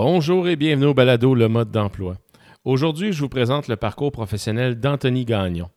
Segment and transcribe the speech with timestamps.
[0.00, 2.18] Bonjour et bienvenue au balado Le mode d'emploi.
[2.64, 5.70] Aujourd'hui, je vous présente le parcours professionnel d'Anthony Gagnon.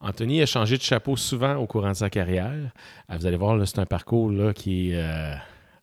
[0.00, 2.72] Anthony a changé de chapeau souvent au courant de sa carrière.
[3.06, 5.34] Ah, vous allez voir, c'est un parcours qui est euh,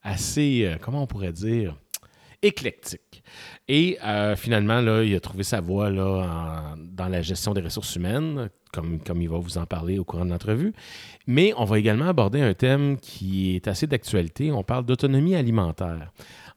[0.02, 1.78] assez, euh, comment on pourrait dire,
[2.42, 3.24] éclectique.
[3.68, 9.02] Et euh, finalement, il a trouvé sa voie dans la gestion des ressources humaines, comme,
[9.02, 10.74] comme il va vous en parler au courant de l'entrevue.
[11.28, 14.52] Mais on va également aborder un thème qui est assez d'actualité.
[14.52, 16.12] On parle d'autonomie alimentaire.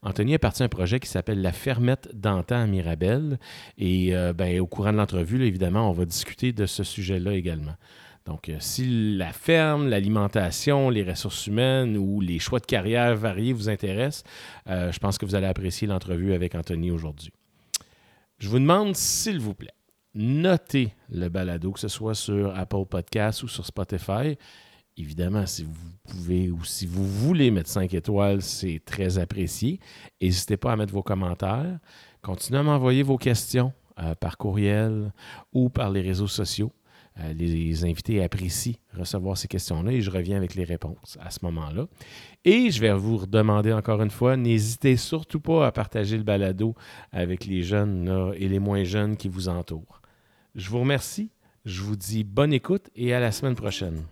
[0.06, 3.40] Anthony a parti un projet qui s'appelle La Fermette d'Antan à Mirabel.
[3.76, 7.74] Et euh, ben, au courant de l'entrevue, évidemment, on va discuter de ce sujet-là également.
[8.24, 13.52] Donc, euh, si la ferme, l'alimentation, les ressources humaines ou les choix de carrière variés
[13.52, 14.22] vous intéressent,
[14.68, 17.32] euh, je pense que vous allez apprécier l'entrevue avec Anthony aujourd'hui.
[18.38, 19.74] Je vous demande, s'il vous plaît,
[20.14, 24.38] notez le balado, que ce soit sur Apple Podcasts ou sur Spotify.
[24.98, 25.72] Évidemment, si vous
[26.08, 29.78] pouvez ou si vous voulez mettre 5 étoiles, c'est très apprécié.
[30.22, 31.78] N'hésitez pas à mettre vos commentaires.
[32.22, 35.12] Continuez à m'envoyer vos questions euh, par courriel
[35.52, 36.72] ou par les réseaux sociaux.
[37.20, 41.40] Euh, les invités apprécient recevoir ces questions-là et je reviens avec les réponses à ce
[41.44, 41.86] moment-là.
[42.44, 46.74] Et je vais vous demander encore une fois, n'hésitez surtout pas à partager le balado
[47.12, 50.00] avec les jeunes et les moins jeunes qui vous entourent.
[50.54, 51.30] Je vous remercie,
[51.66, 54.02] je vous dis bonne écoute et à la semaine prochaine.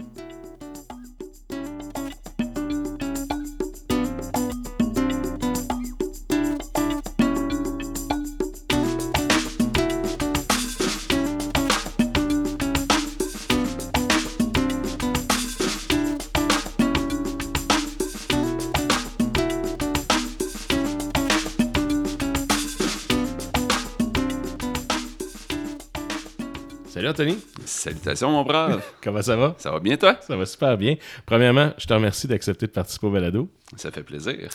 [27.04, 27.38] Salut Anthony.
[27.66, 28.82] Salutations, mon brave.
[29.02, 29.54] Comment ça va?
[29.58, 30.16] Ça va bien, toi?
[30.22, 30.96] Ça va super bien.
[31.26, 33.50] Premièrement, je te remercie d'accepter de participer au balado.
[33.76, 34.48] Ça fait plaisir.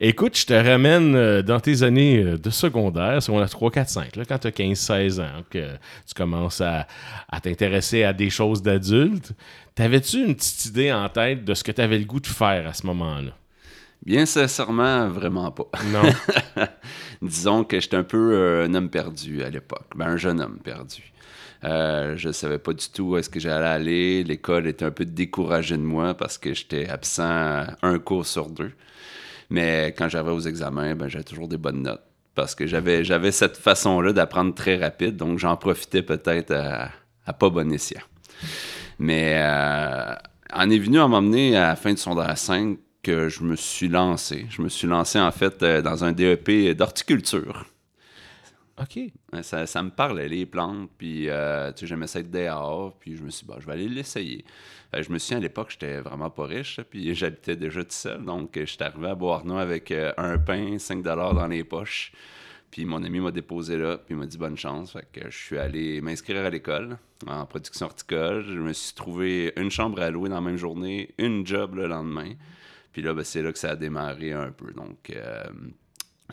[0.00, 3.88] Écoute, je te ramène euh, dans tes années euh, de secondaire, on a 3, 4,
[3.90, 5.72] 5, là, quand tu as 15, 16 ans, que
[6.06, 6.86] tu commences à,
[7.42, 9.32] t'intéresser à des choses d'adultes.
[9.74, 12.66] T'avais-tu une petite idée en tête de ce que tu avais le goût de faire
[12.66, 13.32] à ce moment-là?
[14.06, 15.68] Bien sincèrement, vraiment pas.
[15.92, 16.64] Non.
[17.22, 19.90] Disons que j'étais un peu euh, un homme perdu à l'époque.
[19.94, 21.12] Ben, un jeune homme perdu.
[21.64, 24.24] Euh, je ne savais pas du tout où est-ce que j'allais aller.
[24.24, 28.72] L'école était un peu découragée de moi parce que j'étais absent un cours sur deux.
[29.50, 32.04] Mais quand j'arrivais aux examens, ben, j'avais toujours des bonnes notes
[32.34, 35.16] parce que j'avais, j'avais cette façon-là d'apprendre très rapide.
[35.16, 38.00] Donc, j'en profitais peut-être à, pas bon escient.
[38.98, 40.14] Mais euh,
[40.52, 43.88] en est venu à m'emmener à la fin du secondaire 5 que je me suis
[43.88, 44.46] lancé.
[44.50, 47.66] Je me suis lancé en fait euh, dans un DEP d'horticulture.
[48.80, 48.98] OK.
[49.42, 53.22] Ça, me parlait, les plantes, puis euh, tu sais, j'aimais ça être dehors, puis je
[53.22, 54.44] me suis dit, je vais aller l'essayer.
[54.94, 58.24] Euh, je me souviens, à l'époque, j'étais vraiment pas riche, puis j'habitais déjà tout seul,
[58.24, 62.12] donc j'étais arrivé à Boarno avec euh, un pain, 5 dans les poches,
[62.70, 65.36] puis mon ami m'a déposé là, puis il m'a dit bonne chance, fait que je
[65.36, 66.96] suis allé m'inscrire à l'école
[67.26, 68.44] en production horticole.
[68.46, 71.86] Je me suis trouvé une chambre à louer dans la même journée, une job le
[71.86, 72.32] lendemain,
[72.92, 75.12] puis là, ben, c'est là que ça a démarré un peu, donc...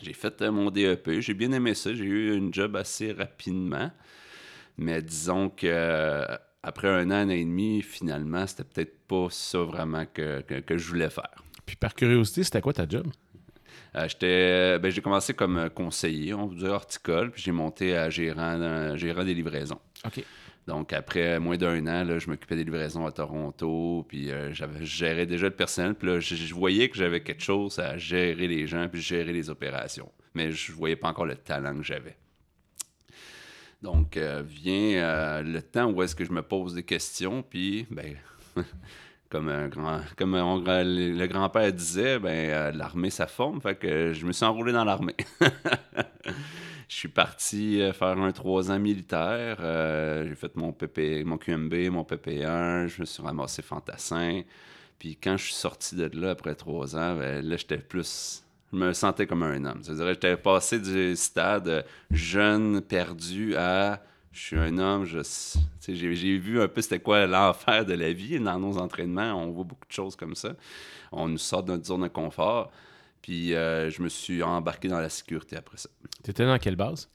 [0.02, 3.90] J'ai fait euh, mon DEP, j'ai bien aimé ça, j'ai eu une job assez rapidement,
[4.76, 6.24] mais disons que euh,
[6.62, 11.42] après un an, et demi, finalement, c'était peut-être pas ça vraiment que, je voulais faire.
[11.66, 13.06] Puis par curiosité, c'était quoi ta job?
[13.96, 18.10] Euh, j'étais, ben, j'ai commencé comme conseiller, on vous dire horticole, puis j'ai monté à
[18.10, 19.80] gérant, gérant des livraisons.
[20.04, 20.22] OK.
[20.68, 25.24] Donc, après moins d'un an, je m'occupais des livraisons à Toronto, puis euh, je gérais
[25.24, 25.94] déjà le personnel.
[25.94, 30.12] Puis je, voyais que j'avais quelque chose à gérer les gens, puis gérer les opérations.
[30.34, 32.18] Mais je voyais pas encore le talent que j'avais.
[33.80, 37.86] Donc, euh, vient euh, le temps où est-ce que je me pose des questions, puis,
[37.90, 38.16] ben,
[39.30, 43.62] comme, un grand, comme le grand-père disait, ben, l'armée, ça forme.
[43.62, 45.16] Fait que je me suis enroulé dans l'armée.
[46.88, 49.58] Je suis parti euh, faire un trois ans militaire.
[49.60, 52.86] Euh, j'ai fait mon, PP, mon QMB, mon PP1.
[52.86, 54.42] Je me suis ramassé fantassin.
[54.98, 58.42] Puis quand je suis sorti de là après trois ans, ben, là, j'étais plus.
[58.72, 59.80] Je me sentais comme un homme.
[59.82, 64.02] C'est-à-dire, j'étais passé du stade jeune, perdu à
[64.38, 65.18] je suis un homme, je,
[65.88, 69.32] j'ai, vu un peu c'était quoi l'enfer de la vie dans nos entraînements.
[69.34, 70.52] On voit beaucoup de choses comme ça.
[71.10, 72.70] On nous sort de notre zone de confort.
[73.22, 75.88] Puis euh, je me suis embarqué dans la sécurité après ça.
[76.24, 77.10] Tu étais dans quelle base?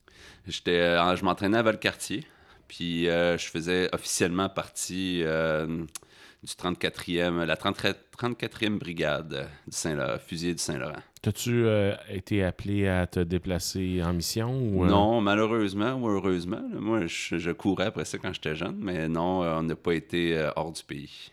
[0.48, 2.26] J'étais, euh, je m'entraînais à Valcartier.
[2.68, 10.62] Puis euh, je faisais officiellement partie du 34e, la 34e brigade du Saint fusilier du
[10.62, 11.02] Saint-Laurent.
[11.22, 11.66] T'as-tu
[12.10, 14.60] été appelé à te déplacer en mission?
[14.60, 16.62] Ou, Non, malheureusement ou heureusement.
[16.74, 20.72] moi, je, courais après ça quand j'étais jeune, mais non, on n'a pas été hors
[20.72, 21.32] du pays.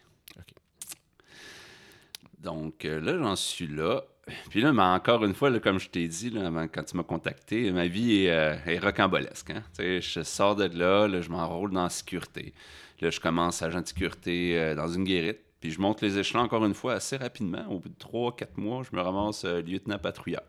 [2.38, 4.04] Donc là, j'en suis là.
[4.50, 7.70] Puis là, mais encore une fois, comme je t'ai dit, avant, quand tu m'as contacté,
[7.72, 9.50] ma vie est, euh, rocambolesque.
[9.50, 9.62] Hein?
[9.78, 12.52] Je sors de là, je m'enrôle dans la sécurité.
[13.00, 15.40] Là, je commence agent de sécurité euh, dans une guérite.
[15.60, 17.66] Puis je monte les échelons encore une fois assez rapidement.
[17.68, 20.44] Au bout de 3-4 mois, je me ramasse euh, lieutenant patrouilleur.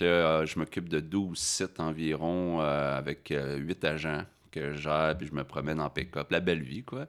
[0.00, 4.22] Là, je m'occupe de 12 sites environ avec 8 agents
[4.52, 6.30] que je gère, puis je me promène en pick-up.
[6.30, 7.06] La belle vie, quoi.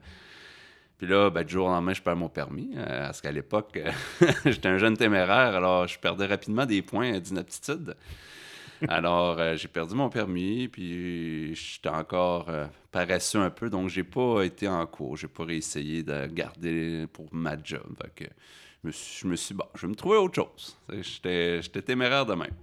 [1.00, 2.72] Puis là, ben, du jour au lendemain, je perds mon permis.
[2.76, 3.92] euh, parce qu'à l'époque, euh,
[4.46, 7.96] j'étais un jeune téméraire, alors je perdais rapidement des points d'inaptitude.
[8.88, 14.04] Alors, euh, j'ai perdu mon permis, puis j'étais encore euh, paresseux un peu, donc j'ai
[14.04, 15.18] pas été en cours.
[15.18, 17.98] J'ai pas réessayé de garder pour ma job.
[18.20, 20.78] Je me suis, je me suis dit, bon, je vais me trouver autre chose.
[21.02, 22.54] J'étais téméraire de même.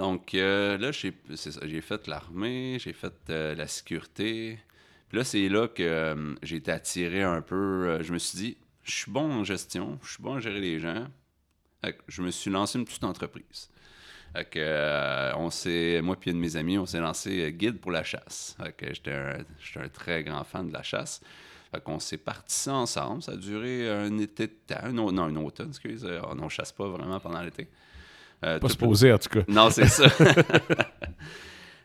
[0.00, 4.58] Donc euh, là, j'ai fait l'armée, j'ai fait euh, la sécurité.
[5.10, 7.54] Puis là, c'est là que euh, j'ai été attiré un peu.
[7.88, 10.60] euh, je me suis dit, je suis bon en gestion, je suis bon à gérer
[10.60, 11.06] les gens.
[11.84, 13.68] Fait que je me suis lancé une petite entreprise.
[14.34, 17.80] Fait que, euh, on s'est, moi et un de mes amis, on s'est lancé guide
[17.80, 18.56] pour la chasse.
[18.62, 21.20] Fait que j'étais un, j'étais un très grand fan de la chasse.
[21.72, 23.22] Fait qu'on s'est parti ça ensemble.
[23.22, 24.76] Ça a duré un été de temps.
[24.82, 26.04] Un non, un automne, excuse.
[26.04, 27.68] Euh, On ne chasse pas vraiment pendant l'été.
[28.44, 29.40] Euh, Pas supposé, en tout cas.
[29.48, 30.06] non, c'est ça.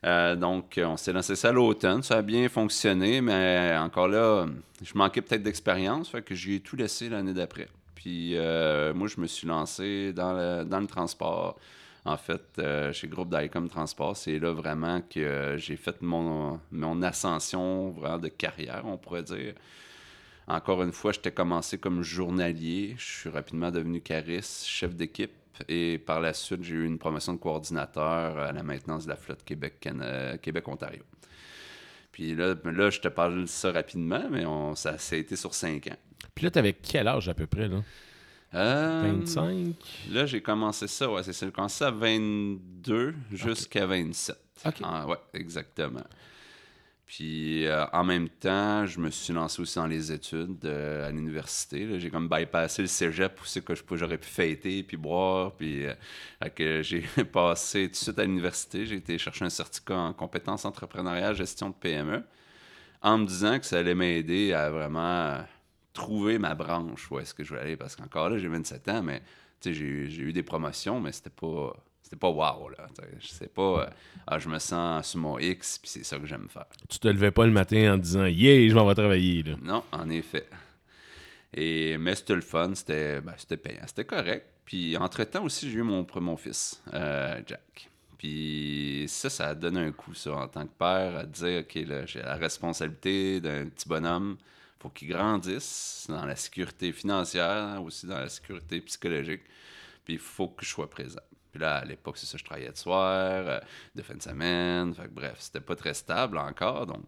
[0.05, 2.03] Euh, donc, euh, on s'est lancé ça à l'automne.
[2.03, 4.45] Ça a bien fonctionné, mais encore là,
[4.83, 7.67] je manquais peut-être d'expérience, fait que j'ai tout laissé l'année d'après.
[7.95, 11.57] Puis, euh, moi, je me suis lancé dans le, le transport.
[12.07, 12.61] En fait,
[12.91, 18.27] chez Groupe d'Icom Transport, c'est là vraiment que j'ai fait mon, mon ascension vraiment de
[18.27, 19.55] carrière, on pourrait dire.
[20.47, 22.95] Encore une fois, j'étais commencé comme journalier.
[22.97, 25.31] Je suis rapidement devenu cariste, chef d'équipe.
[25.69, 29.15] Et par la suite, j'ai eu une promotion de coordinateur à la maintenance de la
[29.15, 31.01] flotte Québec, Cana- Québec-Ontario.
[32.11, 35.35] Puis là, là, je te parle de ça rapidement, mais on, ça, ça a été
[35.35, 35.97] sur cinq ans.
[36.33, 37.81] Puis là, t'avais quel âge à peu près, là?
[38.53, 39.75] Euh, 25?
[40.11, 41.45] Là, j'ai commencé ça, ouais, c'est ça.
[41.45, 44.37] J'ai commencé à 22 jusqu'à 27.
[44.65, 44.73] OK.
[44.83, 46.03] Ah, ouais, exactement.
[47.05, 51.11] Puis euh, en même temps, je me suis lancé aussi dans les études euh, à
[51.11, 51.99] l'université.
[51.99, 55.55] J'ai comme bypassé le cégep c'est que j'aurais pu fêter puis boire.
[55.55, 58.85] Puis euh, j'ai passé tout de suite à l'université.
[58.87, 62.23] J'ai été chercher un certificat en compétences entrepreneuriales, gestion de PME,
[63.01, 65.41] en me disant que ça allait m'aider à vraiment euh,
[65.93, 67.77] trouver ma branche où est-ce que je voulais aller.
[67.77, 69.21] Parce qu'encore là, j'ai 27 ans, mais
[69.63, 71.73] j'ai eu des promotions, mais c'était pas.
[72.05, 72.85] C'était pas wow, là.
[73.19, 73.81] Je sais pas.
[73.81, 73.89] euh,
[74.27, 76.67] ah, je me sens sur mon X, puis c'est ça que j'aime faire.
[76.87, 79.55] Tu te levais pas le matin en disant Yeah, je m'en vais travailler, là.
[79.59, 80.47] Non, en effet.
[81.51, 84.45] Et, mais c'était le fun, c'était ben, payant, c'était correct.
[84.65, 87.89] Puis entre-temps aussi, j'ai eu mon, mon fils, euh, Jack.
[88.19, 91.73] Puis ça, ça a donné un coup, ça, en tant que père, à dire, OK,
[91.87, 94.37] là, j'ai la responsabilité d'un petit bonhomme,
[94.79, 99.41] faut qu'il grandisse dans la sécurité financière, aussi dans la sécurité psychologique.
[100.03, 101.19] Puis il faut que je sois présent.
[101.57, 103.59] Là, à l'époque, c'est ça, je travaillais de soir, euh,
[103.95, 104.93] de fin de semaine.
[105.11, 106.85] Bref, c'était pas très stable encore.
[106.85, 107.03] Donc,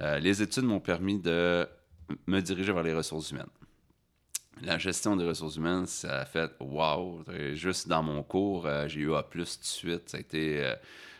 [0.00, 1.68] euh, les études m'ont permis de
[2.26, 3.46] me diriger vers les ressources humaines.
[4.60, 7.24] La gestion des ressources humaines, ça a fait wow.
[7.54, 10.08] Juste dans mon cours, euh, j'ai eu A tout de suite.
[10.08, 10.74] Ça a été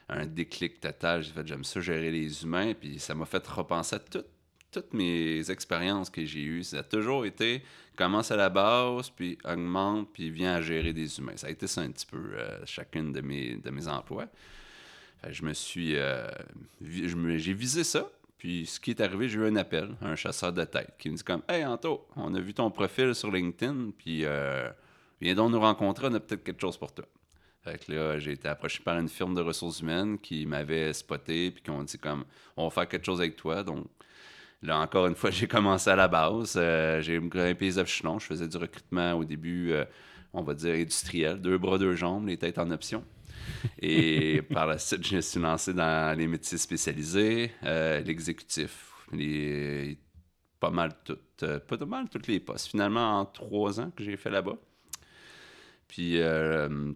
[0.09, 1.23] un déclic total.
[1.23, 2.75] J'ai fait j'aime ça gérer les humains.
[2.75, 4.25] Puis ça m'a fait repenser à tout-
[4.73, 6.65] toutes mes expériences que j'ai eues.
[6.65, 7.63] Ça a toujours été
[7.97, 11.37] commence à la base, puis augmente, puis vient à gérer des humains.
[11.37, 14.27] Ça a été ça un petit peu euh, chacune de mes, de mes emplois.
[15.29, 15.95] Je me suis.
[15.97, 16.27] euh,
[16.81, 18.11] j'ai visé ça.
[18.39, 21.17] Puis ce qui est arrivé, j'ai eu un appel, un chasseur de tête, qui me
[21.17, 24.69] dit comme Hey Anto, on a vu ton profil sur LinkedIn, puis euh,
[25.21, 27.05] viens donc nous rencontrer, on a peut-être quelque chose pour toi.
[27.63, 31.53] Fait que là, j'ai été approché par une firme de ressources humaines qui m'avait spoté,
[31.53, 32.25] puis qui ont dit comme
[32.57, 33.63] On va faire quelque chose avec toi.
[33.63, 33.87] Donc
[34.63, 36.55] là, encore une fois, j'ai commencé à la base.
[36.57, 38.19] Euh, j'ai grimpé les échelons.
[38.19, 39.85] Je faisais du recrutement au début, euh,
[40.33, 43.05] on va dire industriel, deux bras, deux jambes, les têtes en option.
[43.81, 49.99] Et par la suite, je me suis lancé dans les métiers spécialisés, euh, l'exécutif, les,
[50.61, 52.69] pas mal toutes, euh, pas mal toutes les postes.
[52.69, 54.57] Finalement, en trois ans que j'ai fait là-bas.
[55.89, 56.93] Puis, euh,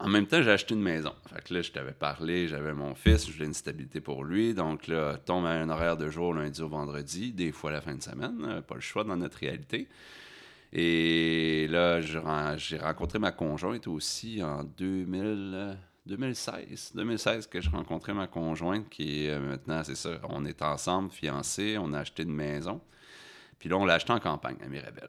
[0.00, 1.12] en même temps, j'ai acheté une maison.
[1.32, 4.52] Fait que là, je t'avais parlé, j'avais mon fils, je voulais une stabilité pour lui.
[4.52, 7.94] Donc là, tombe à un horaire de jour lundi au vendredi, des fois la fin
[7.94, 9.88] de semaine, euh, pas le choix dans notre réalité.
[10.72, 12.18] Et là, je
[12.56, 15.74] j'ai rencontré ma conjointe aussi en 2000, euh,
[16.06, 16.92] 2016.
[16.96, 21.76] 2016 que j'ai rencontré ma conjointe qui euh, maintenant, c'est ça, on est ensemble, fiancés,
[21.78, 22.80] on a acheté une maison.
[23.60, 25.08] Puis là, on l'a acheté en campagne à Mirabel.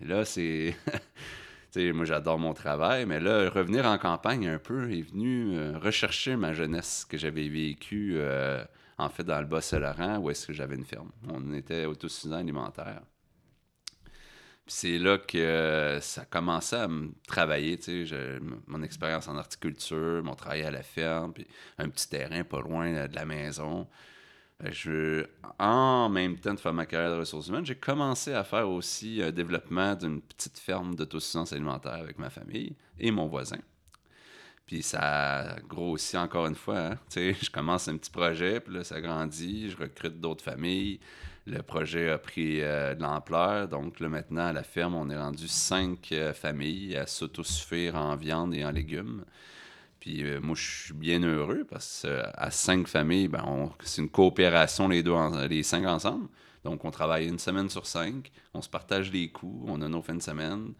[0.00, 0.76] Et là, c'est...
[1.70, 5.54] Tu sais, moi, j'adore mon travail, mais là, revenir en campagne un peu est venu
[5.54, 8.64] euh, rechercher ma jeunesse que j'avais vécue, euh,
[8.96, 11.10] en fait, dans le Bas-Saint-Laurent, où est-ce que j'avais une ferme.
[11.28, 13.02] On était autosuffisant alimentaire.
[14.66, 17.78] c'est là que ça commençait à me travailler,
[18.66, 21.46] mon expérience en horticulture, mon travail à la ferme, puis
[21.76, 23.86] un petit terrain pas loin de la maison.
[24.64, 25.24] Je,
[25.60, 29.22] en même temps de faire ma carrière de ressources humaines, j'ai commencé à faire aussi
[29.22, 33.60] un développement d'une petite ferme d'autosuffisance alimentaire avec ma famille et mon voisin.
[34.66, 36.78] Puis ça grossit encore une fois.
[36.78, 36.98] Hein.
[37.16, 41.00] Je commence un petit projet, puis là, ça grandit, je recrute d'autres familles.
[41.46, 43.68] Le projet a pris euh, de l'ampleur.
[43.68, 48.16] Donc là, maintenant, à la ferme, on est rendu cinq euh, familles à s'autosuffire en
[48.16, 49.24] viande et en légumes.
[50.00, 54.88] Puis euh, moi, je suis bien heureux parce qu'à cinq familles, ben, c'est une coopération
[54.88, 55.14] les deux,
[55.48, 56.28] les cinq ensemble.
[56.64, 60.02] Donc, on travaille une semaine sur cinq, on se partage les coûts, on a nos
[60.02, 60.74] fins de semaine.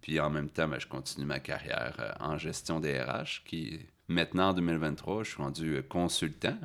[0.00, 3.80] Puis en même temps, ben, je continue ma carrière en gestion des RH qui
[4.12, 6.56] Maintenant, en 2023, je suis rendu euh, consultant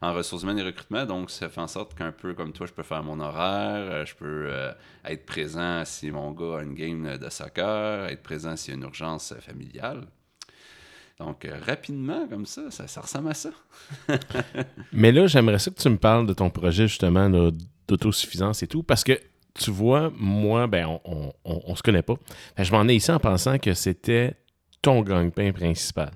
[0.00, 1.06] en ressources humaines et recrutement.
[1.06, 4.04] Donc, ça fait en sorte qu'un peu comme toi, je peux faire mon horaire, euh,
[4.04, 4.72] je peux euh,
[5.04, 8.76] être présent si mon gars a une game de soccer, être présent s'il y a
[8.76, 10.06] une urgence familiale.
[11.20, 13.50] Donc, rapidement, comme ça, ça, ressemble à ça.
[14.92, 17.28] Mais là, j'aimerais ça que tu me parles de ton projet, justement,
[17.86, 19.20] d'autosuffisance et tout, parce que
[19.52, 22.14] tu vois, moi, ben, on, on, se connaît pas.
[22.56, 24.34] je m'en ai ici en pensant que c'était
[24.80, 26.10] ton gagne-pain principal.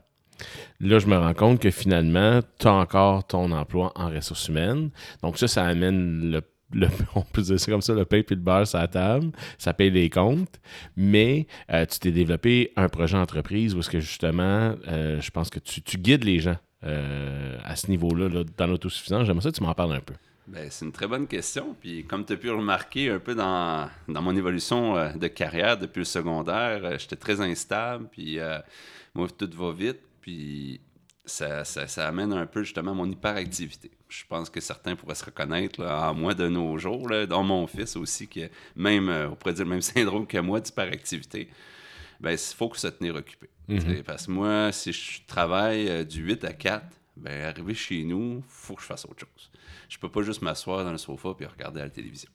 [0.81, 4.91] Là, je me rends compte que finalement, tu as encore ton emploi en ressources humaines.
[5.23, 6.41] Donc, ça, ça amène le
[7.15, 9.73] on peut dire ça comme ça, le pain et le beurre sur la table, ça
[9.73, 10.61] paye les comptes,
[10.97, 15.51] mais euh, tu t'es développé un projet entreprise où est-ce que justement, euh, je pense
[15.51, 19.27] que tu, guides les gens euh, à ce niveau-là, dans l'autosuffisance.
[19.27, 20.15] J'aimerais ça que tu m'en parles un peu.
[20.47, 21.75] Ben, c'est une très bonne question.
[21.81, 26.01] Puis comme tu as pu remarquer un peu dans, dans mon évolution de carrière depuis
[26.01, 28.39] le secondaire, j'étais très instable, puis
[29.15, 30.01] moi, tout va vite.
[30.21, 30.81] Puis
[31.25, 33.91] ça, ça, amène un peu justement mon hyperactivité.
[34.09, 37.43] Je pense que certains pourraient se reconnaître là, en moi de nos jours, là, dans
[37.43, 40.61] mon fils aussi, qui a même, euh, on pourrait dire le même syndrome que moi
[40.61, 41.49] d'hyperactivité.
[42.21, 43.49] Ben, il faut que se tenir occupé.
[43.69, 44.03] Mhm.
[44.03, 48.39] Parce que moi, si je travaille euh, du 8 à 4, ben, arriver chez nous,
[48.39, 49.51] il faut que je fasse autre chose.
[49.89, 52.31] Je peux pas juste m'asseoir dans le sofa et regarder la télévision.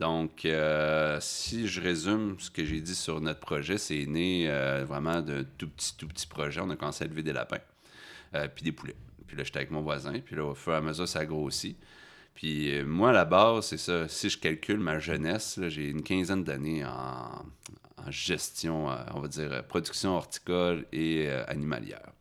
[0.00, 4.84] Donc, euh, si je résume ce que j'ai dit sur notre projet, c'est né euh,
[4.86, 6.60] vraiment d'un tout petit, tout petit projet.
[6.60, 7.58] On a commencé à élever des lapins,
[8.34, 8.96] euh, puis des poulets.
[9.26, 11.76] Puis là, j'étais avec mon voisin, puis là, au fur et à mesure, ça grossit.
[12.34, 14.06] Puis moi, à la base, c'est ça.
[14.08, 17.44] Si je calcule ma jeunesse, j'ai une quinzaine d'années en,
[18.10, 22.12] gestion, on va dire, production horticole et animalière.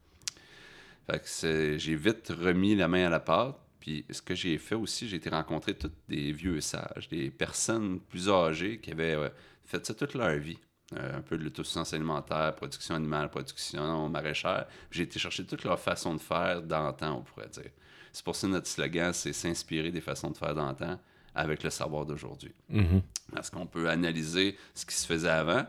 [1.09, 3.55] Fait que j'ai vite remis la main à la pâte.
[3.79, 8.01] Puis ce que j'ai fait aussi, j'ai été rencontrer tous des vieux sages, des personnes
[8.01, 9.29] plus âgées qui avaient euh,
[9.63, 10.59] fait ça toute leur vie.
[10.95, 14.67] Euh, un peu de l'autosuffisance alimentaire, production animale, production maraîchère.
[14.89, 17.71] J'ai été chercher toute leur façon de faire d'antan, on pourrait dire.
[18.13, 20.97] C'est pour ça que notre slogan, c'est s'inspirer des façons de faire d'antan
[21.35, 22.53] avec le savoir d'aujourd'hui.
[22.71, 23.01] Mm-hmm.
[23.33, 25.65] Parce qu'on peut analyser ce qui se faisait avant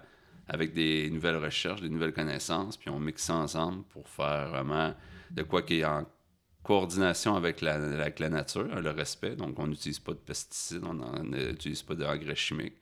[0.47, 4.95] avec des nouvelles recherches, des nouvelles connaissances, puis on mixe ça ensemble pour faire vraiment
[5.33, 6.07] de quoi qui est en
[6.63, 9.35] coordination avec la, la nature, le respect.
[9.35, 12.77] Donc, on n'utilise pas de pesticides, on n'utilise pas d'engrais chimiques.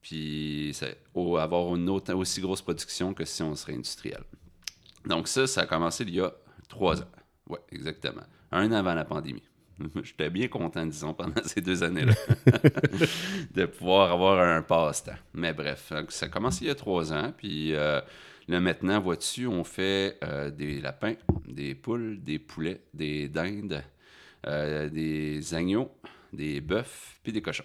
[0.00, 0.78] Puis,
[1.14, 4.22] avoir une autre, aussi grosse production que si on serait industriel.
[5.06, 6.32] Donc, ça, ça a commencé il y a
[6.68, 7.10] trois ans.
[7.48, 8.22] Oui, exactement.
[8.52, 9.42] Un an avant la pandémie.
[10.02, 12.14] J'étais bien content, disons, pendant ces deux années-là,
[13.54, 15.18] de pouvoir avoir un passe-temps.
[15.34, 17.32] Mais bref, ça a commencé il y a trois ans.
[17.36, 18.00] Puis, euh,
[18.48, 23.84] Là, maintenant, vois-tu, on fait euh, des lapins, des poules, des poulets, des dindes,
[24.46, 25.90] euh, des agneaux,
[26.32, 27.64] des bœufs, puis des cochons.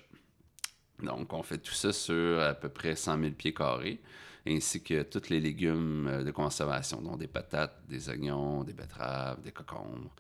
[1.02, 4.02] Donc, on fait tout ça sur à peu près 100 000 pieds carrés,
[4.48, 9.42] ainsi que tous les légumes euh, de conservation, dont des patates, des oignons, des betteraves,
[9.42, 10.14] des cocombres,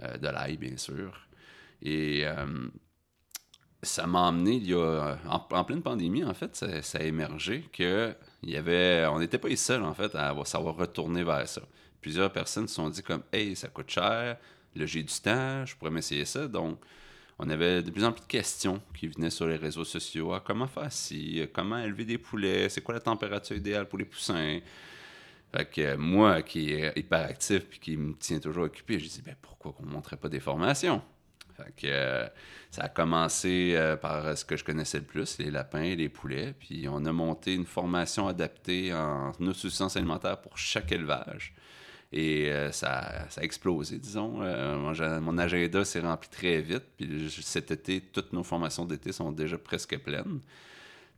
[0.00, 1.26] de l'ail, bien sûr.
[1.82, 2.24] Et
[3.82, 8.14] ça m'a amené, il y a, en, pleine pandémie, en fait, ça, a émergé que
[8.42, 11.62] y avait, on n'était pas les seuls, en fait, à savoir retourner vers ça.
[12.00, 14.36] Plusieurs personnes se sont dit comme, hey, ça coûte cher,
[14.74, 16.48] là, j'ai du temps, je pourrais m'essayer ça.
[16.48, 16.78] Donc,
[17.38, 20.32] on avait de plus en plus de questions qui venaient sur les réseaux sociaux.
[20.32, 21.46] Ah, comment faire ci?
[21.52, 22.68] Comment élever des poulets?
[22.68, 24.58] C'est quoi la température idéale pour les poussins?
[25.54, 29.36] Fait que moi, qui est hyperactif et qui me tient toujours occupé, je dis, ben,
[29.40, 31.00] pourquoi qu'on ne montrait pas des formations?
[31.56, 32.26] Fait que, euh,
[32.70, 36.08] ça a commencé euh, par ce que je connaissais le plus, les lapins et les
[36.08, 36.54] poulets.
[36.58, 41.54] Puis on a monté une formation adaptée en autosuffisance alimentaire pour chaque élevage.
[42.10, 44.40] Et euh, ça, ça, a explosé, disons.
[45.20, 46.84] mon, agenda s'est rempli très vite.
[46.96, 50.40] Puis cet été, toutes nos formations d'été sont déjà presque pleines.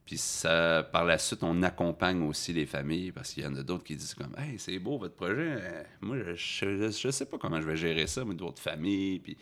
[0.04, 3.62] Puis ça, par la suite, on accompagne aussi les familles parce qu'il y en a
[3.62, 5.86] d'autres qui disent comme Hey, c'est beau votre projet.
[6.00, 9.36] Moi, je, je, sais pas comment je vais gérer ça, mais d'autres familles, puis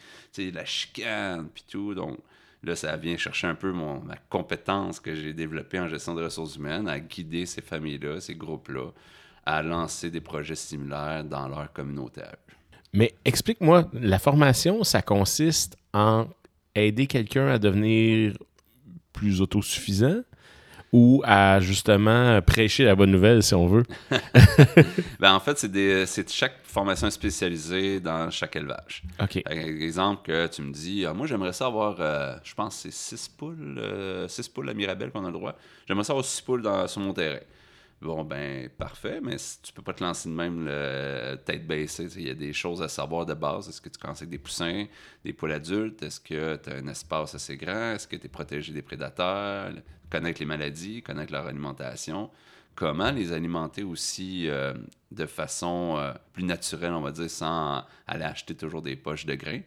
[0.52, 1.94] la chicane, puis tout.
[1.94, 2.18] Donc,
[2.64, 6.24] Là, ça vient chercher un peu mon, ma compétence que j'ai développée en gestion de
[6.24, 8.90] ressources humaines à guider ces familles-là, ces groupes-là,
[9.48, 12.54] à lancer des projets similaires dans leur communauté à eux.
[12.92, 16.26] Mais explique-moi, la formation, ça consiste en
[16.74, 18.34] aider quelqu'un à devenir
[19.14, 20.20] plus autosuffisant
[20.92, 23.84] ou à justement prêcher la bonne nouvelle, si on veut?
[25.18, 29.02] ben, en fait, c'est, des, c'est chaque formation spécialisée dans chaque élevage.
[29.18, 29.42] OK.
[29.44, 32.92] Par exemple, que tu me dis, ah, moi, j'aimerais ça avoir, euh, je pense, c'est
[32.92, 35.54] 6 poules, euh, six poules à Mirabelle qu'on a le droit.
[35.86, 37.40] J'aimerais ça avoir 6 poules dans, sur mon terrain.
[38.00, 42.06] Bon, ben, parfait, mais si tu peux pas te lancer de même le tête baissée.
[42.16, 43.68] Il y a des choses à savoir de base.
[43.68, 44.86] Est-ce que tu commences avec des poussins,
[45.24, 46.02] des poules adultes?
[46.04, 47.94] Est-ce que tu as un espace assez grand?
[47.94, 49.72] Est-ce que tu es protégé des prédateurs?
[50.10, 52.30] Connaître les maladies, connaître leur alimentation.
[52.76, 54.74] Comment les alimenter aussi euh,
[55.10, 59.34] de façon euh, plus naturelle, on va dire, sans aller acheter toujours des poches de
[59.34, 59.62] grains?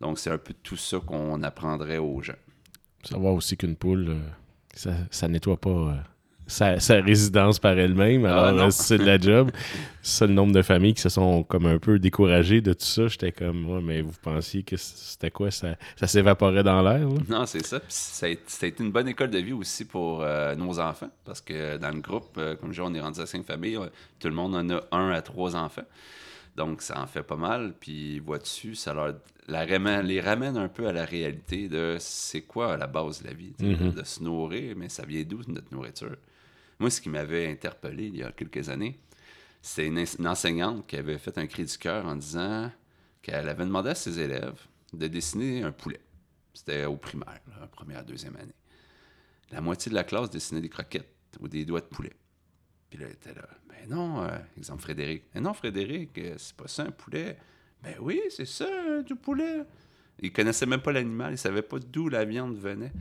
[0.00, 2.32] Donc, c'est un peu tout ça qu'on apprendrait aux gens.
[3.04, 4.28] Savoir aussi qu'une poule, euh,
[4.72, 6.02] ça, ça nettoie pas
[6.48, 8.24] sa, résidence par elle-même.
[8.24, 9.50] Ah, Alors, c'est de la job.
[10.00, 13.08] C'est le nombre de familles qui se sont comme un peu découragées de tout ça.
[13.08, 15.50] J'étais comme, mais vous pensiez que c'était quoi?
[15.50, 17.06] Ça, ça s'évaporait dans l'air?
[17.28, 17.80] Non, c'est ça.
[17.88, 21.10] ça a, été une bonne école de vie aussi pour euh, nos enfants.
[21.26, 23.78] Parce que dans le groupe, euh, comme je dis, on est rendu à cinq familles.
[24.18, 25.84] Tout le monde en a un à trois enfants.
[26.56, 27.74] Donc, ça en fait pas mal.
[27.78, 29.12] Puis, vois-tu, ça leur
[29.48, 33.34] la les ramène un peu à la réalité de c'est quoi la base de la
[33.34, 33.94] vie, mm-hmm.
[33.94, 36.16] de se nourrir, mais ça vient d'où notre nourriture?
[36.78, 38.98] Moi, ce qui m'avait interpellé il y a quelques années,
[39.60, 42.70] c'est une, enseignante qui avait fait un cri du cœur en disant
[43.22, 44.60] qu'elle avait demandé à ses élèves
[44.92, 46.00] de dessiner un poulet.
[46.54, 48.54] C'était au primaire, la première, deuxième année.
[49.50, 52.12] La moitié de la classe dessinait des croquettes ou des doigts de poulet.
[52.90, 53.48] Puis là, elle était là.
[53.68, 55.24] Ben non, euh, exemple Frédéric.
[55.34, 57.36] Mais non, Frédéric, euh, c'est pas ça un poulet.
[57.82, 59.64] Ben oui, c'est ça, du poulet.
[60.20, 62.92] Il connaissait même pas l'animal, il savait pas d'où la viande venait.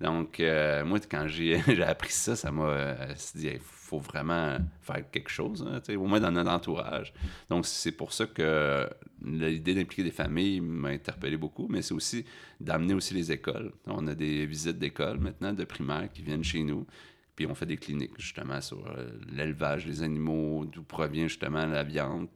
[0.00, 5.10] Donc, euh, moi, quand j'ai appris ça, ça m'a euh, dit, il faut vraiment faire
[5.10, 7.14] quelque chose, hein, au moins dans notre entourage.
[7.48, 8.88] Donc, c'est pour ça que
[9.24, 12.24] l'idée d'impliquer des familles m'a interpellé beaucoup, mais c'est aussi
[12.60, 13.72] d'amener aussi les écoles.
[13.86, 16.86] On a des visites d'écoles maintenant, de primaires, qui viennent chez nous.
[17.34, 21.84] Puis on fait des cliniques justement sur euh, l'élevage des animaux, d'où provient justement la
[21.84, 22.28] viande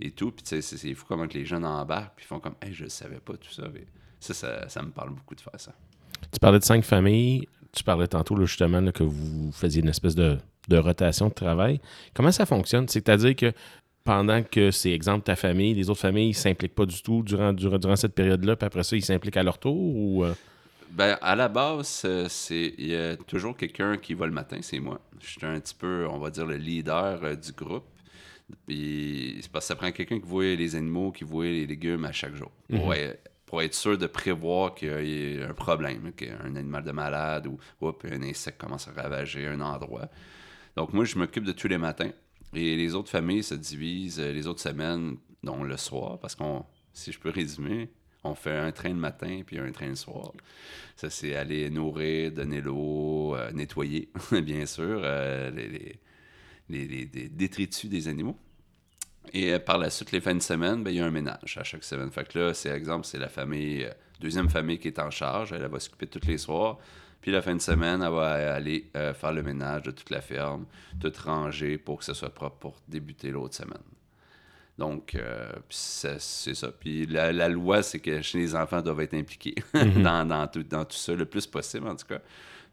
[0.00, 0.30] et tout.
[0.32, 2.86] Puis tu sais, c'est fou comment que les jeunes embarquent, puis font comme, hey, je
[2.86, 3.64] savais pas tout ça.
[4.20, 5.74] ça, ça, ça me parle beaucoup de faire ça.
[6.32, 7.48] Tu parlais de cinq familles.
[7.72, 10.38] Tu parlais tantôt justement que vous faisiez une espèce de,
[10.70, 11.80] rotation de travail.
[12.14, 12.88] Comment ça fonctionne?
[12.88, 13.52] C'est-à-dire que
[14.04, 17.52] pendant que c'est exemple ta famille, les autres familles ne s'impliquent pas du tout durant,
[17.52, 20.24] durant, cette période-là, puis après ça, ils s'impliquent à leur tour ou.
[20.24, 20.34] Euh?
[20.90, 24.80] Ben, à la base, c'est il y a toujours quelqu'un qui va le matin, c'est
[24.80, 24.98] moi.
[25.20, 27.84] Je suis un petit peu, on va dire, le leader euh, du groupe.
[28.66, 32.06] Puis c'est parce que ça prend quelqu'un qui voit les animaux, qui voit les légumes
[32.06, 32.50] à chaque jour.
[32.70, 32.80] Mhm
[33.48, 37.58] pour être sûr de prévoir qu'il y a un problème, qu'un animal de malade ou
[38.04, 40.10] un insecte commence à ravager un endroit.
[40.76, 42.10] Donc moi, je m'occupe de tous les matins.
[42.52, 46.66] Et les autres familles se divisent euh, les autres semaines, dont le soir, parce qu'on,
[46.92, 47.90] si je peux résumer,
[48.22, 50.32] on fait un train le matin puis un train le soir.
[50.96, 54.10] Ça, c'est aller nourrir, donner l'eau, euh, nettoyer,
[54.42, 55.98] bien sûr, euh, les,
[56.68, 58.36] les, détritus des animaux.
[59.32, 61.58] Et euh, par la suite, les fins de semaine, ben, il y a un ménage
[61.58, 62.10] à chaque semaine.
[62.10, 65.52] Fait que là, c'est exemple, c'est la famille, euh, deuxième famille qui est en charge.
[65.52, 66.78] Elle, va s'occuper tous les soirs.
[67.20, 70.20] Puis la fin de semaine, elle va aller euh, faire le ménage de toute la
[70.20, 70.66] ferme,
[71.00, 73.82] tout ranger pour que ce soit propre pour débuter l'autre semaine.
[74.78, 75.16] Donc,
[75.68, 76.70] c'est ça.
[76.70, 80.04] Puis la, loi, c'est que chez les enfants doivent être impliqués mhm.
[80.04, 82.20] dans, tout, dans tout ça, le plus possible en tout cas.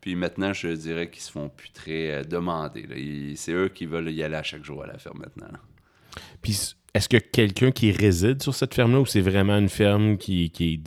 [0.01, 3.33] Puis maintenant, je dirais qu'ils se font plus très demander.
[3.35, 5.57] C'est eux qui veulent y aller à chaque jour à la ferme maintenant.
[6.41, 10.49] Puis est-ce que quelqu'un qui réside sur cette ferme-là ou c'est vraiment une ferme qui,
[10.49, 10.81] qui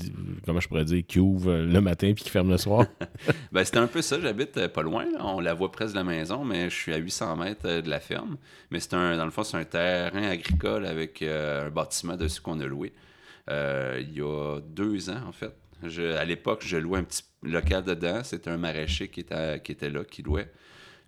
[0.47, 2.87] je pourrais dire, qui ouvre le matin puis qui ferme le soir?
[3.53, 4.19] ben, c'est un peu ça.
[4.19, 5.05] J'habite euh, pas loin.
[5.21, 7.91] On la voit presque de la maison, mais je suis à 800 mètres euh, de
[7.91, 8.39] la ferme.
[8.71, 12.41] Mais c'est un, dans le fond, c'est un terrain agricole avec euh, un bâtiment dessus
[12.41, 12.95] qu'on a loué.
[13.51, 15.55] il y a deux ans, en fait.
[15.83, 18.25] à l'époque, je louais un petit local dedans.
[18.25, 20.51] C'était un maraîcher qui était, qui était là, qui louait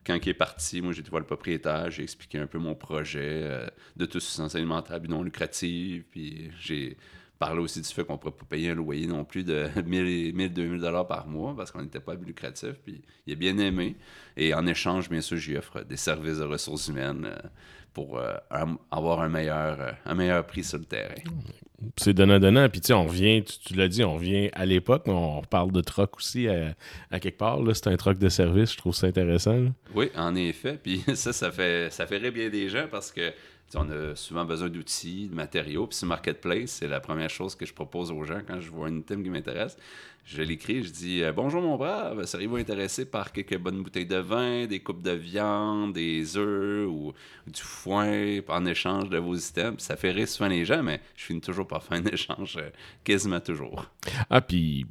[0.07, 2.75] quand il est parti, moi, j'ai été voir le propriétaire, j'ai expliqué un peu mon
[2.75, 6.97] projet euh, de tout subsistance alimentaire non lucrative, puis j'ai
[7.39, 10.53] parlé aussi du fait qu'on ne pourrait pas payer un loyer non plus de 1000,
[10.53, 13.97] 2000 dollars par mois parce qu'on n'était pas lucratif, puis il a bien aimé.
[14.37, 17.49] Et en échange, bien sûr, j'y offre des services de ressources humaines euh,
[17.93, 18.35] pour euh,
[18.91, 21.15] avoir un meilleur, un meilleur prix sur le terrain.
[21.97, 22.69] C'est donnant-donnant.
[22.69, 25.81] Puis, tu sais, on revient, tu, l'as dit, on revient à l'époque, on parle de
[25.81, 27.59] troc aussi à, quelque part.
[27.75, 28.73] C'est un troc de service.
[28.73, 29.57] Je trouve ça intéressant.
[29.95, 30.79] Oui, en effet.
[30.83, 33.33] Puis, ça, ça fait, ça ferait bien des gens parce que
[33.77, 35.87] on a souvent besoin d'outils, de matériaux.
[35.87, 38.89] Puis sur Marketplace, c'est la première chose que je propose aux gens quand je vois
[38.89, 39.77] un item qui m'intéresse.
[40.25, 44.19] Je l'écris, je dis euh, Bonjour mon brave, seriez-vous intéressé par quelques bonnes bouteilles de
[44.19, 47.13] vin, des coupes de viande, des œufs ou,
[47.47, 51.25] du foin en échange de vos items Ça fait rire souvent les gens, mais je
[51.25, 52.71] finis toujours par faire un échange euh,
[53.03, 53.87] quasiment toujours.
[54.29, 54.87] Ah, puis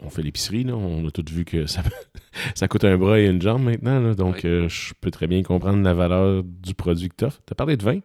[0.00, 0.74] on fait l'épicerie, là.
[0.74, 1.82] On a tous vu que ça,
[2.54, 4.14] ça coûte un bras et une jambe maintenant.
[4.14, 7.40] donc, euh, je peux très bien comprendre la valeur du produit que tu offres.
[7.46, 8.00] Tu as parlé de vin?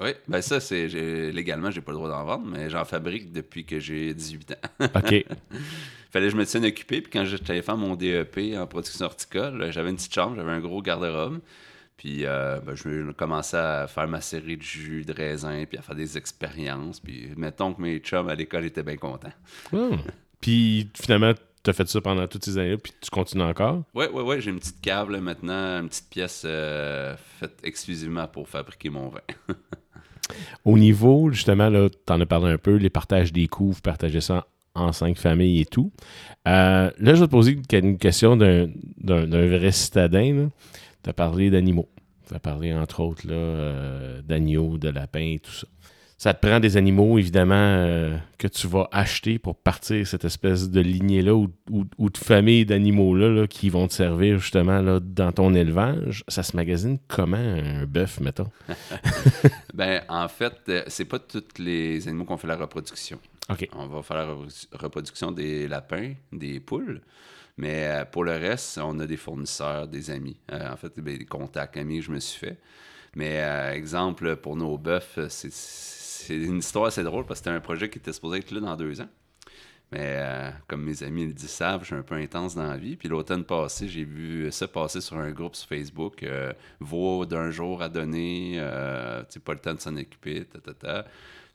[0.00, 0.86] Oui, ben ça, c'est
[1.32, 4.84] légalement, j'ai pas le droit d'en vendre, mais j'en fabrique depuis que j'ai 18 ans.
[4.94, 5.24] OK.
[6.10, 9.70] Fallait que je me tienne occupé, puis quand j'allais faire mon DEP en production horticole,
[9.72, 11.40] j'avais une petite chambre, j'avais un gros garde-robe.
[11.98, 15.82] Puis euh, ben, je commençais à faire ma série de jus de raisin, puis à
[15.82, 17.00] faire des expériences.
[17.00, 19.32] Puis mettons que mes chums à l'école étaient bien contents.
[19.72, 19.96] Hmm.
[20.40, 23.82] Puis finalement, tu as fait ça pendant toutes ces années puis tu continues encore?
[23.94, 24.40] Oui, oui, oui.
[24.40, 29.20] J'ai une petite cave maintenant, une petite pièce euh, faite exclusivement pour fabriquer mon vin.
[30.64, 34.20] Au niveau, justement, tu en as parlé un peu, les partages des coûts, vous partagez
[34.20, 35.90] ça en cinq familles et tout.
[36.46, 38.68] Euh, là, je vais te poser une question d'un
[39.26, 40.50] vrai citadin.
[41.02, 41.88] Tu as parlé d'animaux.
[42.28, 45.66] Tu as parlé, entre autres, euh, d'agneaux, de lapins et tout ça
[46.18, 50.68] ça te prend des animaux, évidemment, euh, que tu vas acheter pour partir cette espèce
[50.68, 56.24] de lignée-là ou, de famille d'animaux-là qui vont te servir justement là, dans ton élevage.
[56.26, 58.50] Ça se magasine comment un bœuf, mettons?
[59.74, 63.20] ben, en fait, euh, c'est pas tous les animaux qu'on fait la reproduction.
[63.48, 63.68] OK.
[63.76, 64.34] On va faire la
[64.72, 67.00] reproduction des lapins, des poules.
[67.58, 70.36] Mais euh, pour le reste, on a des fournisseurs, des amis.
[70.50, 72.58] en fait, ben, des contacts amis que je me suis fait.
[73.14, 73.40] Mais
[73.72, 75.50] exemple, pour nos bœufs, c'est
[76.28, 78.60] c'est une histoire assez drôle parce que c'était un projet qui était supposé être là
[78.60, 79.08] dans deux ans.
[79.90, 82.76] Mais euh, comme mes amis le disent, savent, je suis un peu intense dans la
[82.76, 82.96] vie.
[82.96, 86.22] Puis l'automne passé, j'ai vu ça passer sur un groupe sur Facebook.
[86.22, 86.52] Euh,
[87.24, 90.46] d'un jour à donner, euh, pas le temps de s'en occuper,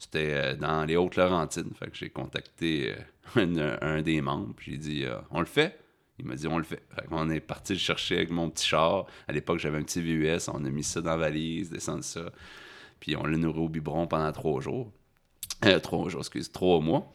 [0.00, 1.72] C'était euh, dans les Hautes-Laurentines.
[1.78, 2.96] Fait que j'ai contacté
[3.36, 4.54] un, des membres.
[4.58, 5.78] J'ai dit, on le fait?
[6.18, 6.82] Il m'a dit, on le fait.
[6.96, 9.06] fait on est parti le chercher avec mon petit char.
[9.28, 10.48] À l'époque, j'avais un petit VUS.
[10.52, 12.32] On a mis ça dans la valise, descendu ça.
[13.04, 14.90] Puis on l'a nourri au biberon pendant trois jours.
[15.66, 17.12] Euh, trois jours, excuse, trois mois.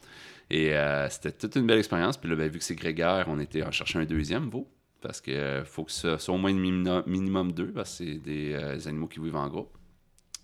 [0.52, 2.16] Et euh, c'était toute une belle expérience.
[2.16, 4.70] Puis là, ben, vu que c'est grégaire, on était en chercher un deuxième veau.
[5.02, 8.20] Parce qu'il euh, faut que ce soit au moins minimum, minimum deux, parce que c'est
[8.20, 9.76] des animaux qui vivent en groupe.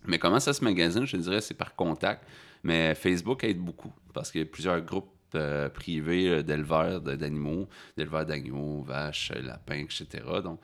[0.08, 2.27] Mais comment ça se magasine, je dirais, c'est par contact.
[2.63, 5.12] Mais Facebook aide beaucoup, parce qu'il y a plusieurs groupes
[5.75, 10.23] privés d'éleveurs d'animaux, d'éleveurs d'agneaux, vaches, lapins, etc.
[10.43, 10.60] Donc,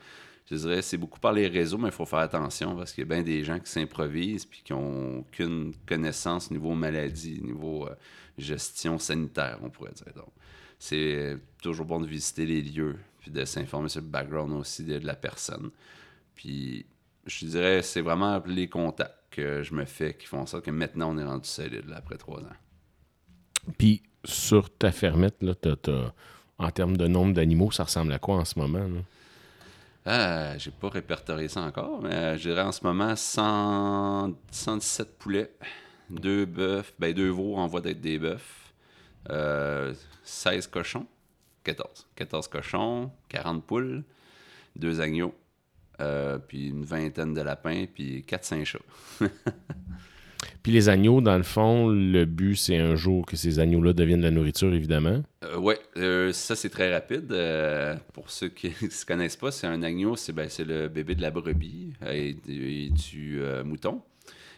[0.52, 3.06] je dirais, c'est beaucoup par les réseaux, mais il faut faire attention parce qu'il y
[3.06, 7.94] a bien des gens qui s'improvisent puis qui n'ont aucune connaissance niveau maladie, niveau euh,
[8.36, 10.12] gestion sanitaire, on pourrait dire.
[10.14, 10.30] Donc,
[10.78, 14.98] c'est toujours bon de visiter les lieux puis de s'informer sur le background aussi de,
[14.98, 15.70] la personne.
[16.34, 16.84] Puis,
[17.24, 20.70] je dirais, c'est vraiment les contacts que je me fais qui font en sorte que
[20.70, 22.56] maintenant, on est rendu solide après trois ans.
[23.78, 25.54] Puis, sur ta fermette, là,
[26.58, 28.86] en termes de nombre d'animaux, ça ressemble à quoi en ce moment?
[30.04, 35.52] Ah, j'ai pas répertorié ça encore, mais euh, je dirais en ce moment 117 poulets,
[36.10, 38.72] deux bœufs, ben deux veaux en voie d'être des bœufs,
[39.28, 39.94] 16 euh,
[40.70, 41.06] cochons,
[41.62, 42.08] 14.
[42.16, 44.02] 14 cochons, 40 poules,
[44.74, 45.34] deux agneaux,
[46.48, 48.78] puis une vingtaine de lapins, puis 4-5 chats.
[50.62, 54.20] Puis les agneaux, dans le fond, le but, c'est un jour que ces agneaux-là deviennent
[54.20, 55.22] de la nourriture, évidemment.
[55.44, 57.32] Euh, oui, euh, ça, c'est très rapide.
[57.32, 61.14] Euh, pour ceux qui ne se connaissent pas, c'est un agneau, c'est ben, le bébé
[61.14, 64.02] de la brebis et, du mouton.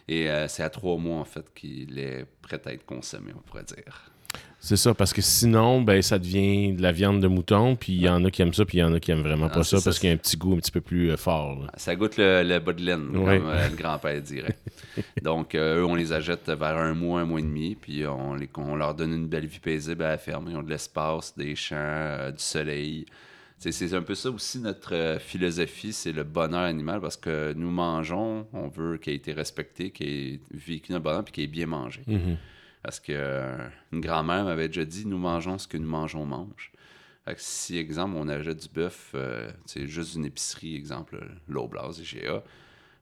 [0.07, 3.63] Et c'est à trois mois, en fait, qu'il est prêt à être consommé, on pourrait
[3.63, 4.11] dire.
[4.65, 8.01] C'est ça, parce que sinon, ben, ça devient de la viande de mouton, puis il
[8.01, 9.63] y en a qui aiment ça, puis il y en a qui aiment vraiment pas
[9.63, 11.67] ça, parce qu'il y a un petit goût un petit peu plus euh, fort.
[11.77, 14.57] Ça goûte le, le bas de laine, comme euh, le grand-père dirait.
[15.21, 18.33] Donc, euh, eux, on les achète vers un mois, un mois et demi, puis on,
[18.33, 20.47] les, on leur donne une belle vie paisible à la ferme.
[20.49, 23.05] Ils ont de l'espace, des champs, du soleil.
[23.59, 28.47] C'est un peu ça aussi notre philosophie, c'est le bonheur animal, parce que nous mangeons,
[28.51, 31.67] on veut qu'il ait été respecté, qu'il ait vécu notre bonheur, puis qu'il ait bien
[31.67, 32.01] mangé.
[32.07, 32.35] Mm-hmm.
[32.85, 36.71] Parce que euh, grand-mère m'avait déjà dit nous mangeons ce que nous mangeons mange.
[37.35, 39.15] si, exemple, on achète du bœuf,
[39.65, 42.43] c'est euh, juste une épicerie, exemple, l'Oblast, IGA,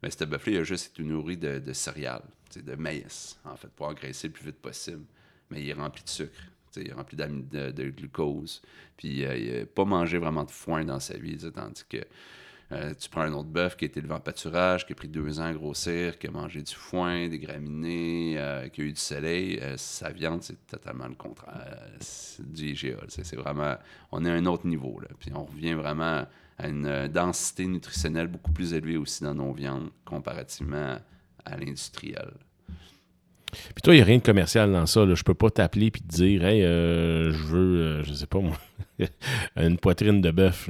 [0.01, 2.23] mais ce bœuf-là, il a juste été nourri de, de céréales,
[2.55, 5.03] de maïs, en fait, pour engraisser le plus vite possible.
[5.49, 6.43] Mais il est rempli de sucre,
[6.77, 8.61] il est rempli de, de, glucose,
[8.95, 11.97] puis euh, il n'a pas mangé vraiment de foin dans sa vie, tandis que
[12.73, 15.07] euh, tu prends un autre bœuf qui a été élevé en pâturage, qui a pris
[15.07, 18.91] deux ans à grossir, qui a mangé du foin, des graminées, euh, qui a eu
[18.91, 19.59] du soleil.
[19.62, 21.77] Euh, sa viande, c'est totalement le contraire
[22.39, 22.97] du IGA.
[23.07, 23.75] C'est vraiment.
[24.12, 24.99] On est à un autre niveau.
[25.19, 26.25] Puis on revient vraiment
[26.57, 30.97] à une densité nutritionnelle beaucoup plus élevée aussi dans nos viandes comparativement
[31.45, 32.33] à l'industriel.
[33.53, 35.05] Puis toi, il n'y a rien de commercial dans ça.
[35.05, 35.15] Là.
[35.15, 38.39] Je peux pas t'appeler et te dire Hey, euh, je veux, euh, je sais pas
[38.39, 38.57] moi,
[39.55, 40.69] une poitrine de bœuf.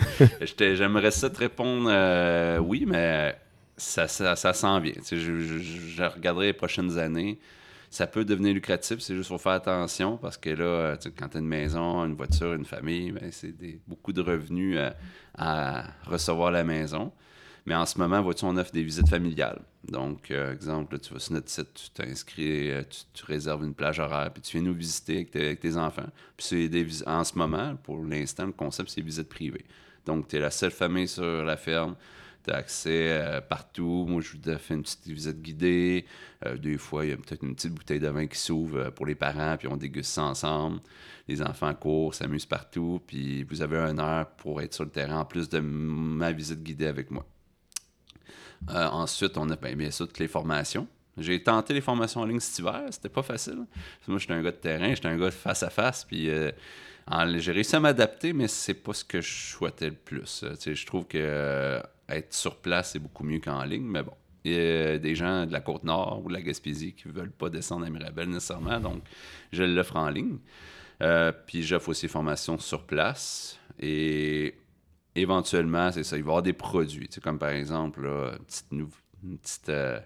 [0.58, 3.36] J'aimerais ça te répondre euh, oui, mais
[3.76, 4.94] ça, ça, s'en vient.
[5.10, 7.38] Je, regarderai les prochaines années.
[7.90, 11.40] Ça peut devenir lucratif, c'est juste faut faire attention parce que là, quand tu as
[11.40, 13.54] une maison, une voiture, une famille, ben, c'est
[13.86, 14.80] beaucoup de revenus
[15.38, 17.12] à, recevoir la maison.
[17.66, 19.62] Mais en ce moment, vois-tu, on offre des visites familiales.
[19.88, 22.82] Donc, euh, exemple, tu vas sur notre site, tu t'inscris, euh,
[23.14, 26.08] tu, réserves une plage horaire, puis tu viens nous visiter avec, tes enfants.
[26.36, 29.64] Puis c'est des en ce moment, pour l'instant, le concept, c'est visite privée.
[30.04, 31.96] Donc, tu es la seule famille sur la ferme.
[32.44, 34.04] Tu as accès euh, partout.
[34.06, 36.04] Moi, je vous fais une petite visite guidée.
[36.60, 39.14] des fois, il y a peut-être une petite bouteille de vin qui s'ouvre pour les
[39.14, 40.80] parents, puis on déguste ça ensemble.
[41.28, 45.20] Les enfants courent, s'amusent partout, puis vous avez une heure pour être sur le terrain
[45.20, 47.24] en plus de ma visite guidée avec moi.
[48.70, 50.86] Euh, ensuite, on a bien sûr toutes les formations.
[51.16, 53.66] J'ai tenté les formations en ligne cet hiver, c'était pas facile.
[54.08, 56.50] Moi, j'étais un gars de terrain, j'étais un gars de face à face, puis euh,
[57.36, 60.42] j'ai réussi à m'adapter, mais c'est pas ce que je souhaitais le plus.
[60.42, 64.14] Euh, je trouve que être sur place, c'est beaucoup mieux qu'en ligne, mais bon.
[64.46, 67.48] Il y a des gens de la Côte-Nord ou de la Gaspésie qui veulent pas
[67.48, 69.02] descendre à Mirabel nécessairement, donc
[69.52, 70.36] je l'offre en ligne.
[71.46, 73.58] puis j'offre aussi formations sur place.
[73.80, 74.54] Et
[75.14, 78.08] éventuellement, c'est ça, il va y avoir des produits, comme par exemple
[78.72, 79.98] une petite, euh,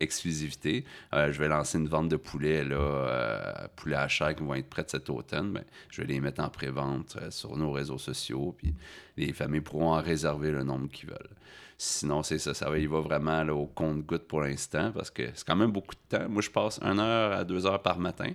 [0.00, 0.84] exclusivité.
[1.12, 4.68] Euh, je vais lancer une vente de poulets, là, euh, à chair qui vont être
[4.68, 5.52] prêts cet automne.
[5.52, 8.74] ben, je vais les mettre en pré-vente sur nos réseaux sociaux, puis
[9.16, 11.36] les familles pourront en réserver le nombre qu'ils veulent.
[11.78, 15.46] Sinon, c'est ça, ça va, il va vraiment au compte-goutte pour l'instant, parce que c'est
[15.46, 16.28] quand même beaucoup de temps.
[16.28, 18.32] Moi, je passe une heure à deux heures par matin.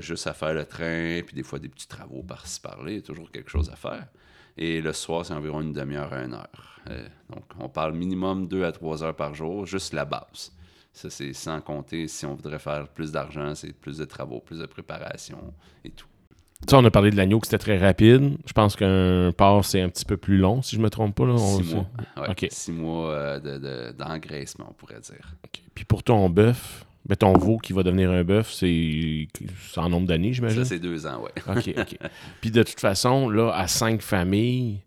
[0.00, 2.98] juste à faire le train, puis des fois des petits travaux par-ci par-là, il y
[2.98, 4.06] a toujours quelque chose à faire.
[4.56, 6.80] Et le soir, c'est environ une demi-heure à une heure.
[6.90, 10.52] Euh, donc, on parle minimum deux à trois heures par jour, juste la base.
[10.92, 14.58] Ça, c'est sans compter si on voudrait faire plus d'argent, c'est plus de travaux, plus
[14.58, 16.06] de préparation et tout.
[16.68, 18.36] Ça, on a parlé de l'agneau que c'était très rapide.
[18.46, 21.14] Je pense qu'un porc, c'est un petit peu plus long, si je ne me trompe
[21.14, 21.26] pas.
[21.26, 21.36] Là.
[21.36, 21.86] six, mois.
[22.50, 23.10] six mois.
[23.10, 25.34] Euh, d'engraissement, on pourrait dire.
[25.74, 29.26] Puis pour ton bœuf, mais ton veau qui va devenir un bœuf, c'est
[29.76, 30.64] en nombre d'années, j'imagine?
[30.64, 31.30] Ça, c'est deux ans, oui.
[31.48, 31.98] OK, OK.
[32.40, 34.82] Puis de toute façon, là, à cinq familles,